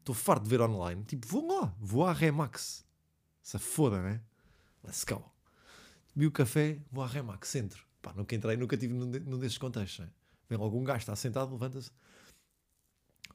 Estou 0.00 0.12
farto 0.12 0.42
de 0.42 0.50
ver 0.50 0.60
online. 0.60 1.04
Tipo, 1.04 1.28
vou 1.28 1.46
lá, 1.46 1.72
vou 1.78 2.04
à 2.04 2.12
Remax. 2.12 2.84
Se 3.40 3.58
foda, 3.60 4.02
né? 4.02 4.20
Let's 4.82 5.04
go. 5.04 5.24
Vi 6.16 6.26
o 6.26 6.32
café, 6.32 6.80
vou 6.90 7.04
à 7.04 7.06
Remax, 7.06 7.54
entro. 7.54 7.84
Pá, 8.02 8.12
nunca 8.12 8.34
entrei, 8.34 8.56
nunca 8.56 8.76
tive 8.76 8.92
num, 8.92 9.06
num 9.06 9.38
desses 9.38 9.56
contextos. 9.56 10.04
Né? 10.04 10.10
Vem 10.48 10.58
logo 10.58 10.76
um 10.76 10.82
gajo, 10.82 10.98
está 10.98 11.14
sentado, 11.14 11.52
levanta-se, 11.52 11.92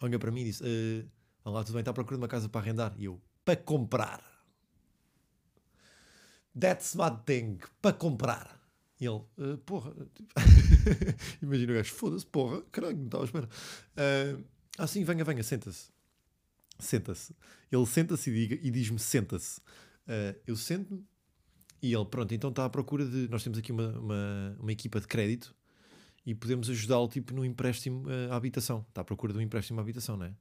olha 0.01 0.19
para 0.19 0.31
mim 0.31 0.41
e 0.41 0.45
disse: 0.45 0.63
uh, 0.63 1.09
Olá, 1.43 1.63
tudo 1.63 1.73
bem? 1.73 1.81
Está 1.81 1.91
à 1.91 1.93
procura 1.93 2.17
de 2.17 2.21
uma 2.21 2.27
casa 2.27 2.49
para 2.49 2.61
arrendar? 2.61 2.93
E 2.97 3.05
eu, 3.05 3.21
para 3.43 3.55
comprar. 3.55 4.23
That's 6.59 6.95
my 6.95 7.11
thing, 7.25 7.59
para 7.81 7.93
comprar. 7.93 8.59
E 8.99 9.05
ele, 9.05 9.21
uh, 9.37 9.57
porra, 9.65 9.93
imagina 11.41 11.71
o 11.71 11.75
gajo, 11.75 11.93
foda-se, 11.93 12.25
porra, 12.25 12.61
caralho, 12.71 12.97
não 12.97 13.05
estava 13.05 13.23
à 13.23 13.25
espera. 13.25 13.49
Uh, 13.95 14.43
assim, 14.77 15.03
venha, 15.03 15.23
venha, 15.23 15.43
senta-se. 15.43 15.89
Senta-se. 16.77 17.35
Ele 17.71 17.85
senta-se 17.85 18.29
e, 18.29 18.67
e 18.67 18.71
diz-me, 18.71 18.99
senta-se. 18.99 19.59
Uh, 20.07 20.37
eu 20.45 20.55
sento-me 20.55 21.05
e 21.81 21.93
ele, 21.93 22.05
pronto, 22.05 22.33
então 22.33 22.49
está 22.49 22.65
à 22.65 22.69
procura 22.69 23.05
de. 23.05 23.29
Nós 23.29 23.43
temos 23.43 23.57
aqui 23.57 23.71
uma, 23.71 23.97
uma, 23.97 24.57
uma 24.59 24.71
equipa 24.71 24.99
de 24.99 25.07
crédito 25.07 25.55
e 26.25 26.35
podemos 26.35 26.69
ajudá-lo 26.69 27.07
tipo 27.07 27.33
no 27.33 27.45
empréstimo 27.45 28.07
uh, 28.07 28.31
à 28.31 28.35
habitação. 28.35 28.85
Está 28.89 29.01
à 29.01 29.03
procura 29.03 29.33
de 29.33 29.39
um 29.39 29.41
empréstimo 29.41 29.79
à 29.79 29.83
habitação, 29.83 30.17
não 30.17 30.25
é? 30.25 30.35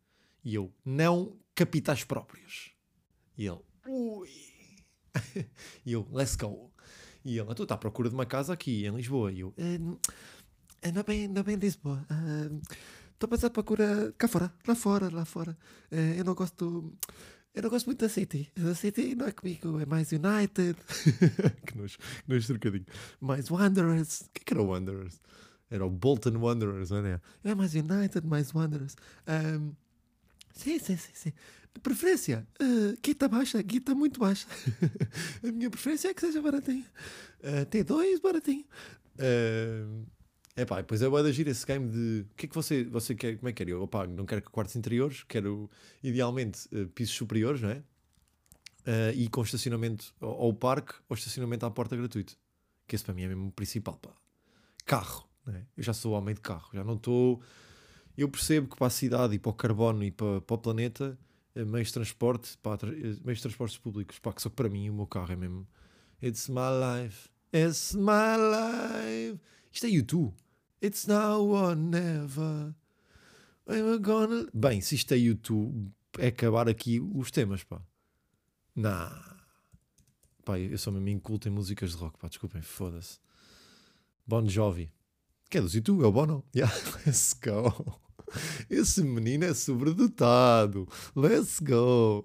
E 0.45 0.55
eu, 0.55 0.73
não 0.85 1.37
capitais 1.55 2.05
próprios. 2.05 2.71
E 3.37 3.47
ele, 3.47 3.61
ui 3.87 4.29
e 5.85 5.93
eu, 5.93 6.07
let's 6.13 6.37
go. 6.37 6.73
E 7.25 7.37
ele, 7.37 7.47
tu 7.47 7.53
então 7.53 7.63
está 7.65 7.75
à 7.75 7.79
procura 7.79 8.09
de 8.09 8.15
uma 8.15 8.27
casa 8.27 8.53
aqui 8.53 8.87
em 8.87 8.95
Lisboa. 8.95 9.33
E 9.33 9.41
eu, 9.41 9.49
uh, 9.49 9.99
não, 10.93 11.01
é 11.01 11.03
bem, 11.03 11.29
não 11.29 11.41
é 11.41 11.43
bem 11.43 11.57
Lisboa. 11.57 12.07
Estou 13.13 13.27
a 13.27 13.29
passar 13.29 13.49
à 13.49 13.51
procura 13.51 14.15
cá 14.17 14.29
fora, 14.29 14.53
lá 14.67 14.75
fora, 14.75 15.11
lá 15.13 15.25
fora. 15.25 15.59
Eu 15.91 16.25
não 16.25 16.35
gosto. 16.35 16.97
Eu 17.53 17.63
não 17.63 17.71
gosto 17.71 17.87
muito 17.87 18.01
da 18.01 18.09
City. 18.09 18.53
A 18.71 18.75
City 18.75 19.17
não 19.17 19.27
é 19.27 19.33
comigo, 19.33 19.81
é 19.81 19.87
mais 19.87 20.13
United. 20.13 20.79
que 21.67 21.77
nojo, 21.77 21.99
que 21.99 22.33
nojo 22.33 22.47
trocadinho. 22.47 22.87
Mais 23.21 23.51
Wanderers. 23.51 24.21
O 24.21 24.31
que, 24.33 24.43
é 24.43 24.45
que 24.45 24.55
era 24.55 24.63
Wanderers? 24.63 25.21
Era 25.71 25.85
o 25.85 25.91
Bolton 25.91 26.39
Wanderers, 26.39 26.91
não 26.91 27.05
é? 27.05 27.21
É 27.45 27.55
mais 27.55 27.75
United, 27.75 28.27
mais 28.27 28.55
Wanderers. 28.55 28.97
Um, 29.27 29.73
sim, 30.53 30.79
sim, 30.79 30.97
sim, 30.97 31.13
sim 31.15 31.33
de 31.75 31.81
preferência, 31.81 32.47
uh, 32.61 32.99
guita 33.03 33.29
baixa, 33.29 33.63
guita 33.63 33.95
muito 33.95 34.19
baixa. 34.19 34.47
a 35.47 35.53
minha 35.53 35.71
preferência 35.71 36.09
é 36.09 36.15
que 36.15 36.21
seja 36.21 36.43
baratinho. 36.43 36.85
Uh, 37.41 37.65
T2, 37.67 38.21
baratinho. 38.21 38.65
Uh, 39.15 40.05
é 40.57 40.65
pá, 40.65 40.81
depois 40.81 41.01
é 41.01 41.09
de 41.09 41.29
agir 41.29 41.47
esse 41.47 41.65
game 41.65 41.89
de 41.89 42.27
o 42.33 42.35
que 42.35 42.47
é 42.47 42.49
que 42.49 42.55
você, 42.55 42.85
você 42.85 43.15
quer, 43.15 43.37
como 43.37 43.49
é 43.49 43.53
que 43.53 43.65
quer? 43.65 43.71
Eu 43.71 43.83
opa, 43.83 44.07
não 44.07 44.27
quero 44.27 44.43
quartos 44.51 44.75
interiores, 44.75 45.23
quero 45.23 45.71
idealmente 46.03 46.69
uh, 46.75 46.89
pisos 46.89 47.15
superiores, 47.15 47.61
não 47.61 47.71
é? 47.71 47.77
Uh, 47.77 49.15
e 49.15 49.29
com 49.29 49.43
estacionamento 49.43 50.13
ao, 50.21 50.31
ao, 50.31 50.53
parque 50.53 50.95
ou 51.09 51.15
estacionamento 51.15 51.65
à 51.65 51.71
porta 51.71 51.97
gratuito. 51.97 52.37
Que 52.89 52.97
esse 52.97 53.05
para 53.05 53.15
mim 53.15 53.23
é 53.23 53.29
mesmo 53.29 53.49
o 53.49 53.53
principal, 53.53 53.99
pá. 53.99 54.11
Carro, 54.85 55.28
é? 55.55 55.65
Eu 55.77 55.83
já 55.83 55.93
sou 55.93 56.13
homem 56.13 56.35
de 56.35 56.41
carro, 56.41 56.69
já 56.73 56.85
não 56.85 56.95
estou. 56.95 57.41
Eu 58.17 58.29
percebo 58.29 58.69
que 58.69 58.77
para 58.77 58.89
a 58.89 58.91
cidade 58.91 59.35
e 59.35 59.39
para 59.39 59.51
o 59.51 59.55
carbono 59.55 60.03
e 60.03 60.11
para, 60.11 60.41
para 60.41 60.55
o 60.55 60.59
planeta 60.59 61.19
eh, 61.55 61.65
meios 61.65 61.89
de 61.89 61.95
transporte, 61.95 62.57
pá, 62.59 62.77
tra 62.77 62.91
eh, 62.91 63.17
meios 63.25 63.39
de 63.39 63.43
transportes 63.43 63.79
públicos, 63.79 64.19
pá, 64.19 64.33
que 64.33 64.43
só 64.43 64.51
para 64.51 64.69
mim 64.69 64.89
o 64.91 64.95
meu 64.95 65.07
carro 65.07 65.33
é 65.33 65.37
mesmo 65.37 65.67
It's 66.23 66.49
my 66.49 66.71
life, 66.71 67.29
it's 67.53 67.95
my 67.95 68.37
life. 68.37 69.41
Isto 69.73 69.87
é 69.87 69.91
YouTube. 69.91 70.35
It's 70.83 71.07
now 71.07 71.41
or 71.41 71.77
never. 71.77 72.75
I'm 73.69 73.99
gonna... 74.01 74.49
Bem, 74.55 74.81
se 74.81 74.95
isto 74.95 75.13
é 75.13 75.17
YouTube, 75.17 75.93
é 76.19 76.29
acabar 76.29 76.69
aqui 76.69 77.01
os 77.01 77.31
temas, 77.31 77.63
pá. 77.63 77.81
Nah. 78.75 79.37
Pá, 80.45 80.59
eu 80.59 80.79
sou 80.79 80.93
mesmo 80.93 81.09
inculto 81.09 81.49
em 81.49 81.51
músicas 81.51 81.91
de 81.91 81.97
rock, 81.97 82.19
pá, 82.19 82.29
desculpem, 82.29 82.63
foda-se. 82.63 83.19
Bon 84.27 84.49
Jovi. 84.49 84.91
Que 85.51 85.59
é 85.59 85.61
do 85.63 85.69
YouTube, 85.69 86.05
é 86.05 86.07
o 86.07 86.13
Bono. 86.13 86.45
Yeah, 86.55 86.75
let's 87.07 87.35
go. 87.43 88.01
Esse 88.69 89.03
menino 89.03 89.45
é 89.45 89.55
sobredotado. 89.55 90.87
Let's 91.17 91.61
go! 91.61 92.23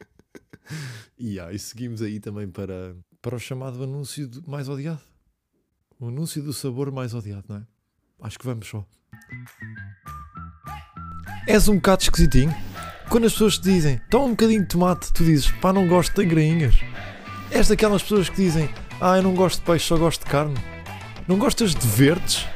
e, 1.18 1.40
ah, 1.40 1.50
e 1.52 1.58
seguimos 1.58 2.02
aí 2.02 2.20
também 2.20 2.46
para, 2.46 2.94
para 3.22 3.36
o 3.36 3.38
chamado 3.38 3.82
anúncio 3.82 4.30
mais 4.46 4.68
odiado. 4.68 5.00
O 5.98 6.08
anúncio 6.08 6.42
do 6.42 6.52
sabor 6.52 6.92
mais 6.92 7.14
odiado, 7.14 7.46
não 7.48 7.56
é? 7.56 7.66
Acho 8.20 8.38
que 8.38 8.44
vamos 8.44 8.68
só. 8.68 8.86
És 11.46 11.66
um 11.66 11.76
bocado 11.76 12.02
esquisitinho. 12.02 12.54
Quando 13.08 13.24
as 13.24 13.32
pessoas 13.32 13.56
te 13.56 13.64
dizem, 13.64 13.98
toma 14.10 14.26
um 14.26 14.30
bocadinho 14.30 14.60
de 14.60 14.68
tomate, 14.68 15.10
tu 15.14 15.24
dizes, 15.24 15.50
pá, 15.50 15.72
não 15.72 15.88
gosto 15.88 16.14
de 16.14 16.26
grainhas. 16.26 16.74
És 17.50 17.68
daquelas 17.68 18.02
pessoas 18.02 18.28
que 18.28 18.36
dizem, 18.36 18.68
ah, 19.00 19.16
eu 19.16 19.22
não 19.22 19.34
gosto 19.34 19.60
de 19.60 19.64
peixe, 19.64 19.86
só 19.86 19.96
gosto 19.96 20.24
de 20.24 20.30
carne. 20.30 20.77
Não 21.28 21.36
gostas 21.36 21.74
de 21.74 21.86
verdes? 21.86 22.46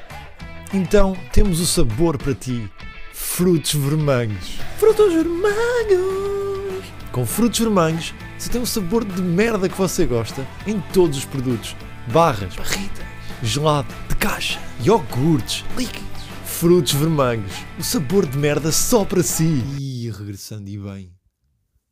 Então 0.73 1.15
temos 1.31 1.61
o 1.61 1.67
sabor 1.67 2.17
para 2.17 2.35
ti: 2.35 2.73
frutos 3.13 3.75
vermelhos. 3.75 4.59
Frutos 4.79 5.13
vermelhos! 5.13 6.83
Com 7.13 7.27
frutos 7.27 7.59
vermelhos, 7.59 8.15
você 8.39 8.49
tem 8.49 8.63
um 8.63 8.67
sabor 8.67 9.05
de 9.05 9.21
merda 9.21 9.69
que 9.69 9.77
você 9.77 10.07
gosta 10.07 10.49
em 10.67 10.81
todos 10.95 11.19
os 11.19 11.27
produtos: 11.27 11.77
barras, 12.11 12.57
barritas, 12.57 13.05
gelado, 13.43 13.95
de 14.09 14.17
caixa, 14.17 14.59
iogurtes, 14.83 15.67
líquidos. 15.77 16.23
Frutos 16.47 16.95
vermelhos, 16.95 17.53
o 17.79 17.83
sabor 17.83 18.25
de 18.25 18.39
merda 18.39 18.73
só 18.73 19.05
para 19.05 19.23
si. 19.23 19.63
E 19.79 20.11
regressando 20.11 20.71
e 20.71 20.79
bem 20.79 21.15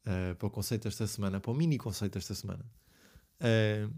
uh, 0.07 0.35
para 0.35 0.49
o 0.49 0.51
conceito 0.51 0.85
desta 0.85 1.07
semana, 1.07 1.41
para 1.41 1.51
o 1.51 1.55
mini 1.55 1.77
conceito 1.77 2.15
desta 2.15 2.35
semana, 2.35 2.65
uh, 3.43 3.93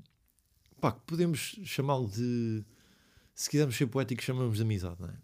pá, 0.83 0.91
podemos 0.91 1.61
chamá-lo 1.63 2.09
de 2.09 2.65
se 3.33 3.49
quisermos 3.49 3.77
ser 3.77 3.87
poéticos, 3.87 4.25
chamamos 4.25 4.57
de 4.57 4.63
amizade, 4.63 5.01
não 5.01 5.09
é? 5.09 5.17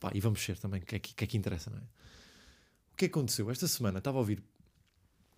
Pá, 0.00 0.10
e 0.12 0.20
vamos 0.20 0.42
ser 0.42 0.58
também, 0.58 0.80
que 0.80 0.96
é 0.96 0.98
que, 0.98 1.14
que 1.14 1.24
é 1.24 1.26
que 1.26 1.36
interessa, 1.36 1.70
não 1.70 1.78
é? 1.78 1.82
O 2.92 2.96
que 2.96 3.04
aconteceu? 3.04 3.48
Esta 3.48 3.68
semana 3.68 3.98
estava 3.98 4.18
a 4.18 4.20
ouvir, 4.20 4.42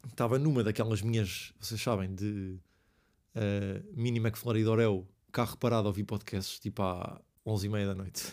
estava 0.09 0.38
numa 0.38 0.64
daquelas 0.64 1.02
minhas, 1.02 1.52
vocês 1.61 1.81
sabem, 1.81 2.14
de 2.14 2.59
uh, 3.37 3.95
Mini 3.95 4.19
McFlurry 4.19 4.62
de 4.62 4.69
Oreo, 4.69 5.07
carro 5.31 5.59
parado 5.59 5.88
a 5.88 5.90
ouvir 5.90 6.05
podcasts, 6.05 6.59
tipo 6.59 6.81
à 6.83 7.21
11h30 7.47 7.87
da 7.87 7.95
noite. 7.95 8.33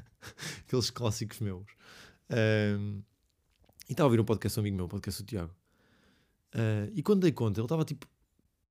Aqueles 0.66 0.90
clássicos 0.90 1.40
meus. 1.40 1.66
Uh, 2.28 3.02
e 3.88 3.92
estava 3.92 4.06
a 4.06 4.08
ouvir 4.08 4.20
um 4.20 4.24
podcast 4.26 4.54
do 4.54 4.60
amigo 4.60 4.76
meu, 4.76 4.84
um 4.84 4.88
podcast 4.88 5.22
do 5.22 5.26
Tiago. 5.26 5.54
Uh, 6.54 6.92
e 6.92 7.02
quando 7.02 7.22
dei 7.22 7.32
conta, 7.32 7.58
ele 7.58 7.64
estava 7.64 7.86
tipo, 7.86 8.06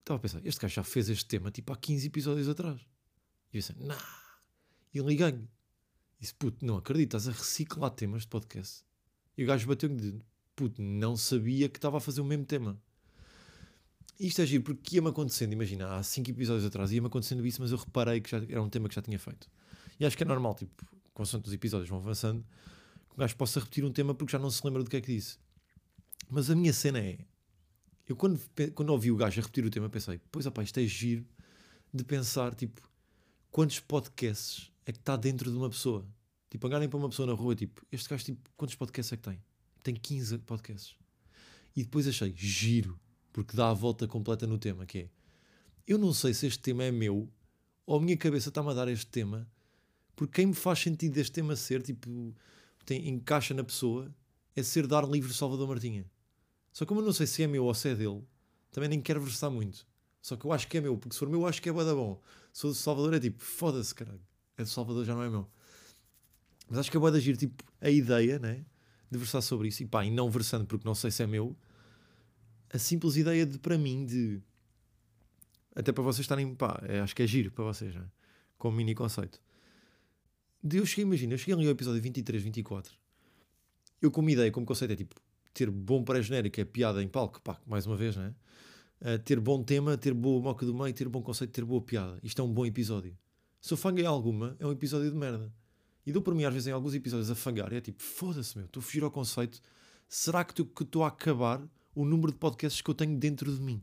estava 0.08 0.18
a 0.18 0.22
pensar, 0.22 0.46
este 0.46 0.62
gajo 0.62 0.76
já 0.76 0.84
fez 0.84 1.10
este 1.10 1.26
tema 1.26 1.52
tipo 1.52 1.72
há 1.72 1.76
15 1.76 2.08
episódios 2.08 2.50
atrás. 2.50 2.80
E 3.52 3.58
eu 3.58 3.62
disse, 3.62 3.74
nah 3.78 3.98
e 4.94 5.00
liguei-lhe. 5.00 5.48
Disse, 6.20 6.34
puto, 6.34 6.66
não 6.66 6.78
acredito, 6.78 7.16
estás 7.16 7.28
a 7.28 7.32
reciclar 7.32 7.92
temas 7.92 8.24
de 8.24 8.28
podcast. 8.28 8.84
E 9.38 9.44
o 9.44 9.48
gajo 9.48 9.68
bateu-me 9.68 9.98
de 9.98 10.20
puto, 10.56 10.82
não 10.82 11.16
sabia 11.16 11.70
que 11.70 11.78
estava 11.78 11.98
a 11.98 12.00
fazer 12.00 12.22
o 12.22 12.26
mesmo 12.26 12.46
tema. 12.46 12.82
Isto 14.20 14.42
é 14.42 14.46
giro, 14.48 14.64
porque 14.64 14.96
ia-me 14.96 15.10
acontecendo, 15.10 15.54
imagina, 15.54 15.96
há 15.96 16.02
5 16.02 16.32
episódios 16.32 16.66
atrás 16.66 16.92
ia-me 16.92 17.06
acontecendo 17.06 17.46
isso, 17.46 17.62
mas 17.62 17.72
eu 17.72 17.78
reparei 17.78 18.20
que 18.20 18.32
já 18.32 18.38
era 18.38 18.62
um 18.62 18.70
tema 18.70 18.90
que 18.90 18.96
já 18.96 19.02
tinha 19.02 19.20
feito. 19.20 19.48
E 20.00 20.06
acho 20.06 20.18
que 20.18 20.24
é 20.24 20.26
normal, 20.26 20.56
tipo, 20.56 20.88
consoante 21.14 21.48
os 21.48 21.54
episódios 21.54 21.88
vão 21.88 22.00
avançando, 22.00 22.44
que 23.08 23.14
o 23.14 23.18
gajo 23.18 23.36
possa 23.36 23.60
repetir 23.60 23.86
um 23.86 23.92
tema 23.92 24.16
porque 24.16 24.32
já 24.32 24.40
não 24.40 24.50
se 24.50 24.66
lembra 24.66 24.84
do 24.84 24.90
que 24.90 24.98
é 24.98 25.02
que 25.02 25.14
disse. 25.14 25.38
Mas 26.28 26.50
a 26.50 26.56
minha 26.56 26.74
cena 26.74 26.98
é, 26.98 27.20
eu 28.08 28.16
quando, 28.16 28.40
quando 28.74 28.90
ouvi 28.90 29.12
o 29.12 29.18
gajo 29.18 29.40
a 29.40 29.44
repetir 29.44 29.66
o 29.66 29.70
tema 29.70 29.90
pensei, 29.90 30.20
pois 30.32 30.46
opá, 30.46 30.64
isto 30.64 30.80
é 30.80 30.86
giro 30.86 31.26
de 31.94 32.04
pensar, 32.04 32.56
tipo, 32.56 32.82
quantos 33.52 33.80
podcasts 33.80 34.72
é 34.86 34.92
que 34.92 35.00
está 35.00 35.16
dentro 35.18 35.52
de 35.52 35.58
uma 35.58 35.70
pessoa? 35.70 36.08
Tipo, 36.50 36.68
olharem 36.68 36.88
para 36.88 36.98
uma 36.98 37.10
pessoa 37.10 37.26
na 37.26 37.34
rua, 37.34 37.56
tipo, 37.56 37.86
este 37.92 38.08
gajo, 38.08 38.24
tipo, 38.24 38.50
quantos 38.56 38.76
podcasts 38.76 39.12
é 39.12 39.18
que 39.18 39.24
tem? 39.24 39.44
Tem 39.84 39.96
15 39.96 40.38
podcasts. 40.40 40.96
E 41.76 41.84
depois 41.84 42.08
achei, 42.08 42.34
giro, 42.36 42.98
porque 43.34 43.56
dá 43.56 43.70
a 43.70 43.74
volta 43.74 44.08
completa 44.08 44.48
no 44.48 44.58
tema, 44.58 44.86
que 44.86 45.00
é, 45.00 45.10
eu 45.86 45.98
não 45.98 46.14
sei 46.14 46.34
se 46.34 46.48
este 46.48 46.60
tema 46.60 46.84
é 46.84 46.92
meu, 46.92 47.30
ou 47.86 47.98
a 47.98 48.02
minha 48.02 48.18
cabeça 48.18 48.50
está-me 48.50 48.70
a 48.70 48.74
dar 48.74 48.88
este 48.88 49.08
tema, 49.08 49.48
porque 50.16 50.36
quem 50.36 50.48
me 50.48 50.54
faz 50.54 50.80
sentido 50.80 51.18
este 51.18 51.34
tema 51.34 51.56
ser, 51.56 51.82
tipo, 51.82 52.34
tem, 52.86 53.10
encaixa 53.10 53.54
na 53.54 53.64
pessoa, 53.64 54.14
é 54.56 54.64
ser 54.64 54.88
dar 54.88 55.08
livre 55.08 55.34
Salvador 55.34 55.68
Martinha. 55.68 56.06
Só 56.78 56.86
que 56.86 56.90
como 56.90 57.02
eu 57.02 57.06
não 57.06 57.12
sei 57.12 57.26
se 57.26 57.42
é 57.42 57.48
meu 57.48 57.66
ou 57.66 57.74
se 57.74 57.90
é 57.90 57.96
dele, 57.96 58.24
também 58.70 58.88
nem 58.88 59.02
quero 59.02 59.20
versar 59.20 59.50
muito. 59.50 59.84
Só 60.22 60.38
que 60.38 60.46
eu 60.46 60.54
acho 60.54 60.68
que 60.68 60.78
é 60.78 60.82
meu, 60.82 60.96
porque 60.96 61.16
se 61.16 61.20
for 61.20 61.28
meu, 61.28 61.42
eu 61.42 61.48
acho 61.48 61.60
que 61.60 61.68
é 61.68 61.72
boa 61.72 61.84
da 61.84 61.96
bom. 61.96 62.22
Se 62.54 62.62
for 62.62 62.68
do 62.68 62.76
Salvador, 62.76 63.16
é 63.16 63.20
tipo, 63.20 63.44
foda-se, 63.44 63.96
caralho. 63.96 64.22
É 64.56 64.62
do 64.62 64.70
Salvador, 64.70 65.04
já 65.04 65.16
não 65.16 65.24
é 65.24 65.28
meu. 65.28 65.50
Mas 66.70 66.78
acho 66.78 66.92
que 66.92 66.96
é 66.96 67.00
boa 67.00 67.12
da 67.12 67.20
giro, 67.20 67.36
tipo, 67.36 67.64
a 67.82 67.90
ideia, 67.90 68.38
né? 68.38 68.64
De 69.10 69.18
versar 69.18 69.42
sobre 69.42 69.70
isso. 69.70 69.82
E 69.82 69.88
pá, 69.88 70.06
e 70.06 70.12
não 70.12 70.30
versando 70.30 70.68
porque 70.68 70.86
não 70.86 70.94
sei 70.94 71.10
se 71.10 71.24
é 71.24 71.26
meu. 71.26 71.58
A 72.70 72.78
simples 72.78 73.18
ideia 73.18 73.44
de, 73.44 73.58
para 73.58 73.76
mim, 73.76 74.06
de. 74.06 74.40
Até 75.76 75.92
para 75.92 76.04
vocês 76.04 76.26
estarem, 76.26 76.54
pá, 76.54 76.80
é, 76.88 77.00
acho 77.00 77.16
que 77.16 77.24
é 77.24 77.26
giro 77.26 77.50
para 77.50 77.64
vocês, 77.64 77.96
né? 77.96 78.06
Como 78.56 78.78
mini 78.78 78.94
conceito. 78.94 79.42
De 80.64 80.78
eu 80.78 80.86
cheguei, 80.86 81.06
imagina, 81.06 81.34
eu 81.34 81.40
cheguei 81.40 81.56
ali 81.56 81.66
ao 81.66 81.72
episódio 81.72 82.00
23, 82.04 82.44
24. 82.44 82.96
Eu, 84.00 84.12
como 84.12 84.30
ideia, 84.30 84.52
como 84.52 84.64
conceito, 84.64 84.92
é 84.92 84.96
tipo, 84.96 85.16
ter 85.58 85.72
bom 85.72 86.04
pré-genérico, 86.04 86.62
é 86.62 86.66
piada 86.66 87.02
em 87.02 87.08
palco, 87.08 87.42
pá, 87.42 87.60
mais 87.66 87.88
uma 87.88 87.96
vez, 87.96 88.16
né? 88.16 88.36
Uh, 89.02 89.18
ter 89.20 89.40
bom 89.40 89.64
tema, 89.64 89.98
ter 89.98 90.14
boa 90.14 90.40
moca 90.40 90.64
do 90.66 90.74
meio, 90.74 90.94
ter 90.94 91.10
bom 91.10 91.22
conceito, 91.22 91.52
ter 91.52 91.66
boa 91.66 91.82
piada. 91.82 92.20
Isto 92.22 92.42
é 92.42 92.46
um 92.46 92.54
bom 92.54 92.64
episódio. 92.64 93.18
Se 93.60 93.74
eu 93.74 93.78
fanguei 93.78 94.06
alguma, 94.06 94.56
é 94.60 94.68
um 94.68 94.72
episódio 94.72 95.10
de 95.10 95.18
merda. 95.18 95.52
E 96.06 96.12
dou 96.12 96.22
por 96.22 96.36
mim, 96.36 96.44
às 96.44 96.54
vezes, 96.54 96.68
em 96.68 96.72
alguns 96.72 96.94
episódios 96.94 97.32
a 97.32 97.36
fangar. 97.36 97.74
E 97.74 97.78
é 97.78 97.82
tipo, 97.82 98.02
foda-se, 98.04 98.56
meu, 98.56 98.68
estou 98.68 98.82
a 98.82 98.84
fugir 98.84 99.04
ao 99.04 99.10
conceito. 99.10 99.60
Será 100.08 100.44
que 100.46 100.62
estou 100.62 101.04
a 101.04 101.08
acabar 101.08 101.68
o 101.96 102.06
número 102.06 102.32
de 102.32 102.38
podcasts 102.38 102.82
que 102.82 102.90
eu 102.90 102.96
tenho 102.96 103.18
dentro 103.18 103.52
de 103.52 103.60
mim? 103.60 103.82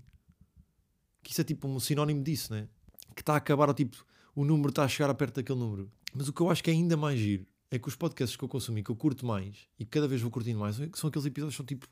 Que 1.25 1.33
isso 1.33 1.41
é 1.41 1.45
tipo 1.45 1.67
um 1.67 1.81
sinónimo 1.81 2.23
disso, 2.23 2.53
né? 2.53 2.69
Que 3.17 3.23
está 3.23 3.35
a 3.35 3.39
acabar, 3.39 3.69
ou, 3.69 3.75
tipo, 3.75 4.05
o 4.35 4.45
número 4.45 4.69
está 4.69 4.85
a 4.85 4.89
chegar 4.89 5.11
a 5.11 5.15
perto 5.15 5.37
daquele 5.37 5.59
número. 5.59 5.91
Mas 6.15 6.29
o 6.29 6.33
que 6.33 6.41
eu 6.41 6.51
acho 6.51 6.63
que 6.63 6.71
é 6.71 6.73
ainda 6.73 6.97
mais 6.97 7.19
giro 7.19 7.47
é 7.71 7.79
que 7.79 7.89
os 7.89 7.97
podcasts 7.97 8.37
que 8.37 8.45
eu 8.45 8.49
consumi, 8.49 8.83
que 8.83 8.91
eu 8.91 8.97
curto 8.97 9.27
mais, 9.27 9.69
e 9.79 9.85
cada 9.85 10.07
vez 10.07 10.21
vou 10.21 10.31
curtindo 10.31 10.59
mais, 10.59 10.77
são 10.95 11.09
aqueles 11.09 11.27
episódios 11.27 11.55
que 11.55 11.57
são 11.57 11.67
tipo 11.67 11.89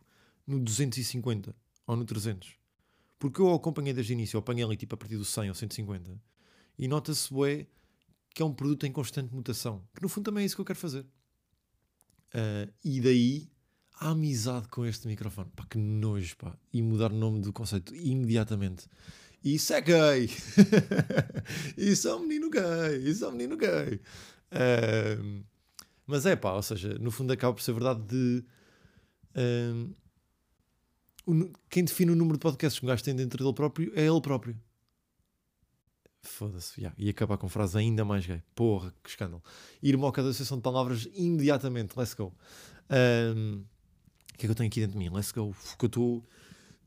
no 0.47 0.61
250 0.61 1.55
ou 1.87 1.97
no 1.97 2.05
300. 2.05 2.57
Porque 3.19 3.41
eu 3.41 3.53
acompanhei 3.53 3.93
desde 3.93 4.13
o 4.13 4.15
início, 4.15 4.37
eu 4.37 4.41
apanhei 4.41 4.65
ali 4.65 4.77
tipo 4.77 4.95
a 4.95 4.99
partir 4.99 5.17
do 5.17 5.25
100 5.25 5.49
ou 5.49 5.55
150, 5.55 6.21
e 6.79 6.89
nota-se, 6.89 7.33
bué, 7.33 7.67
que 8.35 8.43
é 8.43 8.45
um 8.45 8.53
produto 8.53 8.87
em 8.87 8.93
constante 8.93 9.35
mutação. 9.35 9.87
Que 9.95 10.03
no 10.03 10.09
fundo 10.09 10.25
também 10.25 10.43
é 10.43 10.47
isso 10.47 10.55
que 10.57 10.61
eu 10.61 10.65
quero 10.65 10.79
fazer. 10.79 11.07
Uh, 12.35 12.73
e 12.83 13.01
daí 13.01 13.53
a 14.01 14.11
amizade 14.11 14.69
com 14.69 14.85
este 14.85 15.07
microfone. 15.07 15.51
Pá, 15.55 15.65
que 15.69 15.79
nojo, 15.79 16.37
pá. 16.37 16.57
E 16.73 16.83
mudar 16.83 17.13
o 17.13 17.17
nome 17.17 17.41
do 17.41 17.53
conceito 17.53 17.95
imediatamente. 17.95 18.89
Isso 19.45 19.73
é 19.73 19.81
gay! 19.81 20.31
isso 21.77 22.09
é 22.09 22.15
um 22.15 22.21
menino 22.21 22.49
gay! 22.49 22.97
Isso 23.05 23.25
é 23.25 23.29
um 23.29 23.33
menino 23.33 23.57
gay! 23.57 24.01
Uh, 24.53 25.45
mas 26.07 26.27
é 26.27 26.37
pá, 26.37 26.53
ou 26.53 26.63
seja, 26.63 26.99
no 26.99 27.11
fundo 27.11 27.33
acaba 27.33 27.55
por 27.55 27.63
ser 27.63 27.73
verdade 27.73 28.01
de. 28.03 28.45
Uh, 29.37 29.95
quem 31.71 31.85
define 31.85 32.11
o 32.11 32.17
número 32.17 32.37
de 32.37 32.43
podcasts 32.43 32.81
que 32.81 32.85
um 32.85 32.89
gajo 32.89 33.05
tem 33.05 33.15
dentro 33.15 33.43
dele 33.43 33.55
próprio 33.55 33.93
é 33.95 34.05
ele 34.05 34.21
próprio. 34.21 34.59
Foda-se, 36.23 36.81
yeah. 36.81 36.97
e 36.97 37.11
acabar 37.11 37.37
com 37.37 37.49
frase 37.49 37.79
ainda 37.79 38.05
mais 38.05 38.25
gay. 38.25 38.43
Porra, 38.55 38.95
que 39.03 39.11
escândalo. 39.11 39.43
Ir 39.83 39.97
uma 39.97 40.13
cada 40.13 40.33
sessão 40.33 40.57
de 40.57 40.63
palavras 40.63 41.09
imediatamente. 41.15 41.99
Let's 41.99 42.15
go. 42.15 42.33
Um, 43.35 43.65
o 44.33 44.39
que 44.39 44.47
é 44.47 44.47
que 44.47 44.51
eu 44.51 44.55
tenho 44.55 44.69
aqui 44.69 44.81
dentro 44.81 44.99
de 44.99 44.99
mim? 44.99 45.15
Let's 45.15 45.33
go. 45.33 45.55
Que 45.79 45.85
eu 45.85 45.89
estou. 45.89 46.25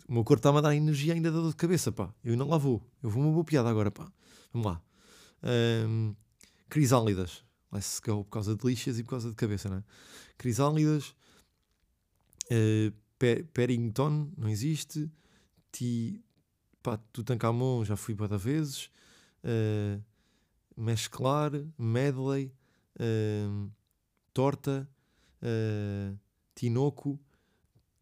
O 0.08 0.14
meu 0.14 0.24
corpo 0.24 0.40
está-me 0.40 0.60
a 0.60 0.62
dar 0.62 0.76
energia 0.76 1.14
ainda 1.14 1.32
da 1.32 1.40
dor 1.40 1.50
de 1.50 1.56
cabeça, 1.56 1.92
pá. 1.92 2.14
Eu 2.24 2.32
ainda 2.32 2.46
lá 2.46 2.58
vou. 2.58 2.82
Eu 3.04 3.10
vou 3.10 3.24
uma 3.24 3.32
boa 3.32 3.44
piada 3.44 3.70
agora, 3.70 3.92
pá. 3.92 4.10
Vamos 4.54 4.68
lá. 4.68 4.82
Um, 5.44 6.16
crisálidas. 6.70 7.45
Let's 7.76 8.00
go. 8.00 8.24
Por 8.24 8.32
causa 8.32 8.56
de 8.56 8.66
lixas 8.66 8.98
e 8.98 9.04
por 9.04 9.12
causa 9.12 9.30
de 9.30 9.36
cabeça, 9.36 9.68
né? 9.68 9.84
Crisálidas. 10.38 11.14
Uh, 12.46 12.94
Perrington, 13.54 14.32
não 14.38 14.48
existe. 14.48 15.12
Ti, 15.74 16.24
pá, 16.82 16.98
Tutankhamon, 17.12 17.84
já 17.84 17.98
fui 17.98 18.16
para 18.16 18.38
vezes. 18.38 18.90
Uh, 19.44 20.02
mesclar, 20.78 21.52
medley, 21.78 22.54
uh, 23.00 23.72
torta, 24.34 24.90
uh, 25.42 26.18
tinoco, 26.56 27.20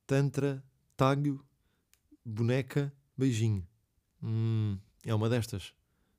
tantra, 0.05 0.63
tágio, 0.95 1.43
boneca, 2.23 2.93
beijinho. 3.17 3.67
Hum, 4.21 4.77
é 5.03 5.13
uma 5.13 5.29
destas. 5.29 5.73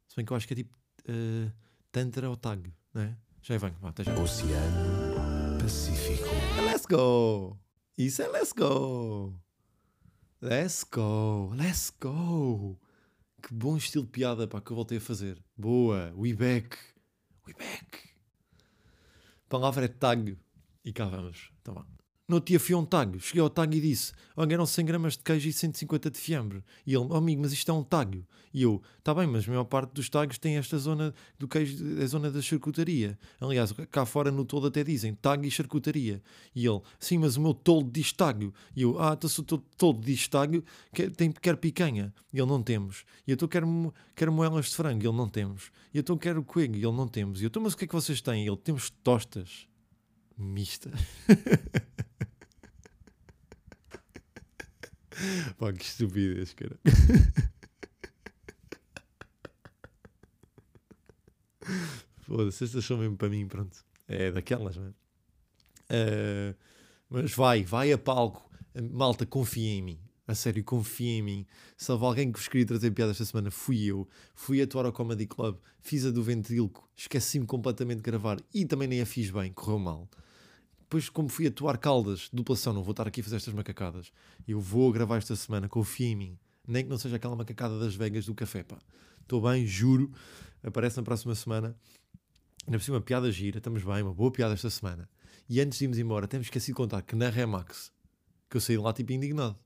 Se 0.09 0.17
bem 0.17 0.25
que 0.25 0.33
eu 0.33 0.37
acho 0.37 0.47
que 0.47 0.55
é 0.55 0.57
tipo 0.57 0.77
uh, 1.09 1.53
tantra 1.93 2.29
ou 2.29 2.37
tágio, 2.37 2.75
não 2.93 3.03
é? 3.03 3.17
Já 3.47 3.59
vá, 3.59 3.71
até 3.83 4.03
já. 4.03 4.19
Oceano 4.19 5.59
Pacífico. 5.61 6.25
Let's 6.65 6.87
go! 6.87 7.59
Isso 7.99 8.23
é 8.23 8.29
let's 8.29 8.55
go! 8.55 9.39
Let's 10.41 10.83
go! 10.83 11.53
Let's 11.55 11.93
go! 12.01 12.81
Que 13.43 13.53
bom 13.53 13.77
estilo 13.77 14.07
de 14.07 14.13
piada 14.13 14.49
pá, 14.49 14.63
que 14.63 14.71
eu 14.71 14.75
voltei 14.75 14.97
a 14.97 15.01
fazer. 15.01 15.45
Boa! 15.59 16.11
We 16.17 16.33
back! 16.33 16.79
We 17.47 17.53
back! 17.53 18.15
A 19.45 19.51
palavra 19.51 19.85
é 19.85 19.89
tag. 19.89 20.39
E 20.83 20.91
cá 20.91 21.05
vamos. 21.05 21.53
Então 21.61 21.75
vá. 21.75 21.94
No 22.27 22.41
dia 22.41 22.59
fui 22.59 22.75
a 22.75 22.79
um 22.79 22.87
tag. 22.87 23.21
Cheguei 23.21 23.43
ao 23.43 23.51
tag 23.51 23.77
e 23.77 23.81
disse: 23.83 24.13
Olha, 24.35 24.55
eram 24.55 24.65
100 24.65 24.87
gramas 24.87 25.13
de 25.15 25.23
queijo 25.23 25.47
e 25.47 25.53
150 25.53 26.11
de 26.11 26.19
fiambre. 26.19 26.65
E 26.87 26.95
ele: 26.95 27.07
oh, 27.11 27.15
amigo, 27.15 27.43
mas 27.43 27.53
isto 27.53 27.71
é 27.71 27.75
um 27.75 27.83
tag. 27.85 28.25
E 28.53 28.63
eu: 28.63 28.81
Está 28.99 29.13
bem, 29.13 29.27
mas 29.27 29.47
a 29.47 29.51
maior 29.51 29.65
parte 29.65 29.93
dos 29.93 30.09
tags 30.09 30.39
tem 30.39 30.57
esta 30.57 30.79
zona 30.79 31.13
do 31.39 31.47
queijo, 31.47 31.85
a 32.03 32.07
zona 32.07 32.31
da 32.31 32.41
charcutaria. 32.41 33.19
Aliás, 33.39 33.73
cá 33.91 34.07
fora 34.07 34.31
no 34.31 34.47
todo 34.47 34.69
até 34.69 34.83
dizem 34.83 35.15
tag 35.15 35.47
e 35.47 35.51
charcutaria. 35.51 36.23
E 36.55 36.67
ele: 36.67 36.81
Sim, 36.99 37.19
mas 37.19 37.37
o 37.37 37.43
meu 37.43 37.53
toldo 37.53 37.91
diz 37.91 38.11
tag. 38.11 38.51
E 38.75 38.81
eu: 38.81 38.99
Ah, 38.99 39.13
então 39.13 39.29
se 39.29 39.41
o 39.41 39.45
toldo 39.45 40.01
diz 40.01 40.27
tag, 40.27 40.65
quer, 40.95 41.11
tem, 41.11 41.31
quer 41.31 41.59
picanha. 41.59 42.11
E 42.33 42.39
ele: 42.39 42.49
Não 42.49 42.63
temos. 42.63 43.05
E 43.27 43.33
eu: 43.33 43.35
Então 43.35 43.47
quero, 43.47 43.93
quero 44.17 44.33
moelas 44.33 44.71
de 44.71 44.77
frango. 44.77 45.05
E 45.05 45.07
ele: 45.07 45.17
Não 45.17 45.29
temos. 45.29 45.71
E 45.93 45.99
eu: 45.99 46.01
Então 46.01 46.17
quero 46.17 46.43
coelho. 46.43 46.75
E 46.75 46.87
ele: 46.87 46.97
Não 46.97 47.07
temos. 47.07 47.43
E 47.43 47.45
eu: 47.45 47.49
Então, 47.49 47.63
mas 47.63 47.75
o 47.75 47.77
que 47.77 47.85
é 47.85 47.87
que 47.87 47.95
vocês 47.95 48.23
têm? 48.23 48.47
E 48.47 48.49
ele: 48.49 48.57
Temos 48.57 48.89
tostas. 48.89 49.69
Mista. 50.39 50.91
Pá, 55.59 55.73
que 55.73 55.85
estupidez, 55.85 56.53
cara. 56.55 56.79
Foda-se, 62.23 62.65
estas 62.65 62.85
são 62.85 62.99
mesmo 62.99 63.17
para 63.17 63.29
mim, 63.29 63.47
pronto. 63.47 63.85
É 64.09 64.31
daquelas, 64.31 64.77
não 64.77 64.87
é? 64.87 64.91
Uh, 65.91 66.55
mas 67.09 67.33
vai, 67.35 67.65
vai 67.65 67.93
a 67.93 67.99
palco. 67.99 68.51
Malta, 68.91 69.25
confia 69.25 69.71
em 69.71 69.83
mim. 69.83 70.01
A 70.27 70.35
sério, 70.35 70.65
confia 70.65 71.19
em 71.19 71.23
mim. 71.23 71.47
Se 71.77 71.93
houve 71.93 72.05
alguém 72.05 72.33
que 72.33 72.39
vos 72.39 72.49
queria 72.49 72.67
trazer 72.67 72.91
piada 72.91 73.13
esta 73.13 73.25
semana, 73.25 73.51
fui 73.51 73.85
eu. 73.85 74.09
Fui 74.35 74.61
atuar 74.61 74.87
ao 74.87 74.93
Comedy 74.93 75.27
Club, 75.27 75.59
fiz 75.81 76.07
a 76.07 76.11
do 76.11 76.23
ventríloco, 76.23 76.89
esqueci-me 76.97 77.47
completamente 77.47 77.99
de 77.99 78.03
gravar 78.03 78.39
e 78.53 78.65
também 78.65 78.89
nem 78.89 79.03
a 79.03 79.07
fiz 79.07 79.31
bem, 79.31 79.53
correu 79.53 79.79
mal 79.79 80.09
depois, 80.95 81.09
como 81.09 81.29
fui 81.29 81.49
atuar 81.49 81.77
Caldas, 81.77 82.29
duplação, 82.33 82.73
não 82.73 82.85
vou 82.85 82.93
estar 82.93 83.05
aqui 83.05 83.21
a 83.21 83.25
fazer 83.25 83.35
estas 83.35 83.53
macacadas. 83.53 84.13
Eu 84.47 84.61
vou 84.61 84.93
gravar 84.93 85.17
esta 85.17 85.35
semana, 85.35 85.69
confia 85.69 86.07
em 86.07 86.15
mim. 86.15 86.39
Nem 86.65 86.85
que 86.85 86.89
não 86.89 86.97
seja 86.97 87.17
aquela 87.17 87.35
macacada 87.35 87.81
das 87.81 87.97
Vegas 87.97 88.27
do 88.27 88.33
café, 88.33 88.63
pá. 88.63 88.79
Estou 89.21 89.43
bem, 89.43 89.67
juro. 89.67 90.13
Aparece 90.63 90.97
na 90.97 91.03
próxima 91.03 91.35
semana. 91.35 91.77
Ainda 92.65 92.79
por 92.79 92.85
cima, 92.85 93.01
piada 93.01 93.29
gira, 93.33 93.59
estamos 93.59 93.83
bem, 93.83 94.03
uma 94.03 94.15
boa 94.15 94.31
piada 94.31 94.55
esta 94.55 94.71
semana. 94.71 95.09
E 95.49 95.61
antes 95.61 95.81
de 95.81 95.85
irmos 95.85 95.99
embora, 95.99 96.29
temos 96.29 96.47
esquecido 96.47 96.75
de 96.75 96.77
contar 96.77 97.03
que 97.03 97.17
na 97.17 97.29
Remax, 97.29 97.91
que 98.49 98.57
eu 98.57 98.61
saí 98.61 98.79
lá 98.79 98.93
tipo 98.93 99.11
indignado. 99.11 99.59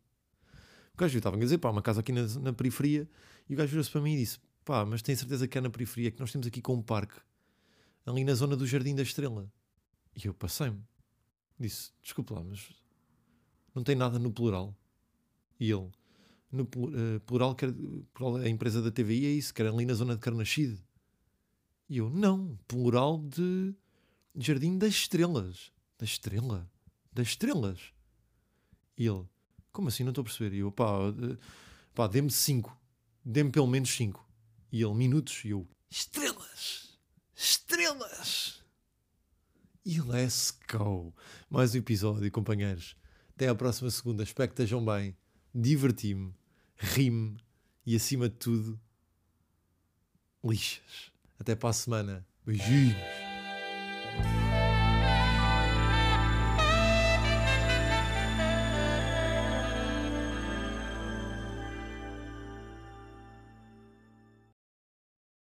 O 0.95 0.97
gajo 0.97 1.19
estava 1.19 1.37
a 1.37 1.39
dizer, 1.39 1.59
pá, 1.59 1.69
uma 1.69 1.83
casa 1.83 2.01
aqui 2.01 2.11
na, 2.11 2.23
na 2.41 2.55
periferia, 2.55 3.07
e 3.51 3.53
o 3.53 3.57
gajo 3.59 3.69
virou-se 3.69 3.91
para 3.91 4.01
mim 4.01 4.15
e 4.15 4.21
disse, 4.21 4.39
pá, 4.65 4.87
mas 4.87 5.03
tem 5.03 5.15
certeza 5.15 5.47
que 5.47 5.59
é 5.59 5.61
na 5.61 5.69
periferia, 5.69 6.11
que 6.11 6.21
nós 6.21 6.33
temos 6.33 6.47
aqui 6.47 6.63
com 6.63 6.73
um 6.73 6.83
parque, 6.83 7.21
ali 8.07 8.25
na 8.25 8.33
zona 8.33 8.57
do 8.57 8.67
Jardim 8.67 8.95
da 8.95 9.03
Estrela. 9.03 9.47
E 10.17 10.27
eu 10.27 10.33
passei-me. 10.33 10.88
Disse: 11.59 11.91
Desculpe 12.03 12.33
lá, 12.33 12.43
mas 12.43 12.69
não 13.75 13.83
tem 13.83 13.97
nada 13.97 14.19
no 14.19 14.33
plural. 14.33 14.75
E 15.59 15.71
ele, 15.71 15.91
no 16.51 16.65
uh, 16.65 17.21
plural, 17.27 17.55
quer, 17.55 17.73
plural, 18.15 18.37
a 18.37 18.49
empresa 18.49 18.81
da 18.81 18.91
TVI 18.91 19.27
é 19.27 19.31
isso, 19.31 19.53
que 19.53 19.61
era 19.61 19.71
ali 19.73 19.85
na 19.85 19.95
zona 19.95 20.15
de 20.15 20.21
Carnaxide. 20.21 20.83
E 21.89 21.99
eu, 21.99 22.11
não, 22.11 22.59
plural 22.69 23.19
de 23.19 23.75
Jardim 24.37 24.79
das 24.79 24.95
Estrelas. 24.95 25.73
Da 25.99 26.05
Estrela? 26.05 26.71
Das 27.13 27.29
Estrelas. 27.29 27.93
E 28.97 29.07
ele, 29.07 29.25
como 29.73 29.89
assim? 29.89 30.05
Não 30.05 30.11
estou 30.11 30.23
a 30.23 30.25
perceber. 30.25 30.55
E 30.55 30.59
eu, 30.59 30.71
pá, 30.71 30.87
pá 31.95 32.07
dê-me 32.07 32.31
5. 32.31 32.77
Dê-me 33.25 33.51
pelo 33.51 33.67
menos 33.67 33.91
5. 33.91 34.25
E 34.71 34.83
ele, 34.83 34.95
minutos. 34.95 35.45
E 35.45 35.51
eu, 35.51 35.67
estrelas! 35.91 36.99
Estrelas! 37.35 38.58
E 39.85 40.01
let's 40.01 40.59
go! 40.71 41.15
Mais 41.49 41.75
um 41.75 41.79
episódio, 41.79 42.31
companheiros. 42.31 42.97
Até 43.35 43.49
à 43.49 43.55
próxima 43.55 43.91
segunda. 43.91 44.23
Espero 44.23 44.49
que 44.49 44.55
estejam 44.55 44.85
bem. 44.85 45.17
Diverti-me, 45.55 46.35
ri-me 46.77 47.37
e, 47.87 47.97
acima 47.97 48.29
de 48.29 48.35
tudo, 48.37 48.79
lixas. 50.45 51.11
Até 51.39 51.55
para 51.55 51.71
a 51.71 51.73
semana. 51.73 52.27
Beijinhos. 52.45 53.28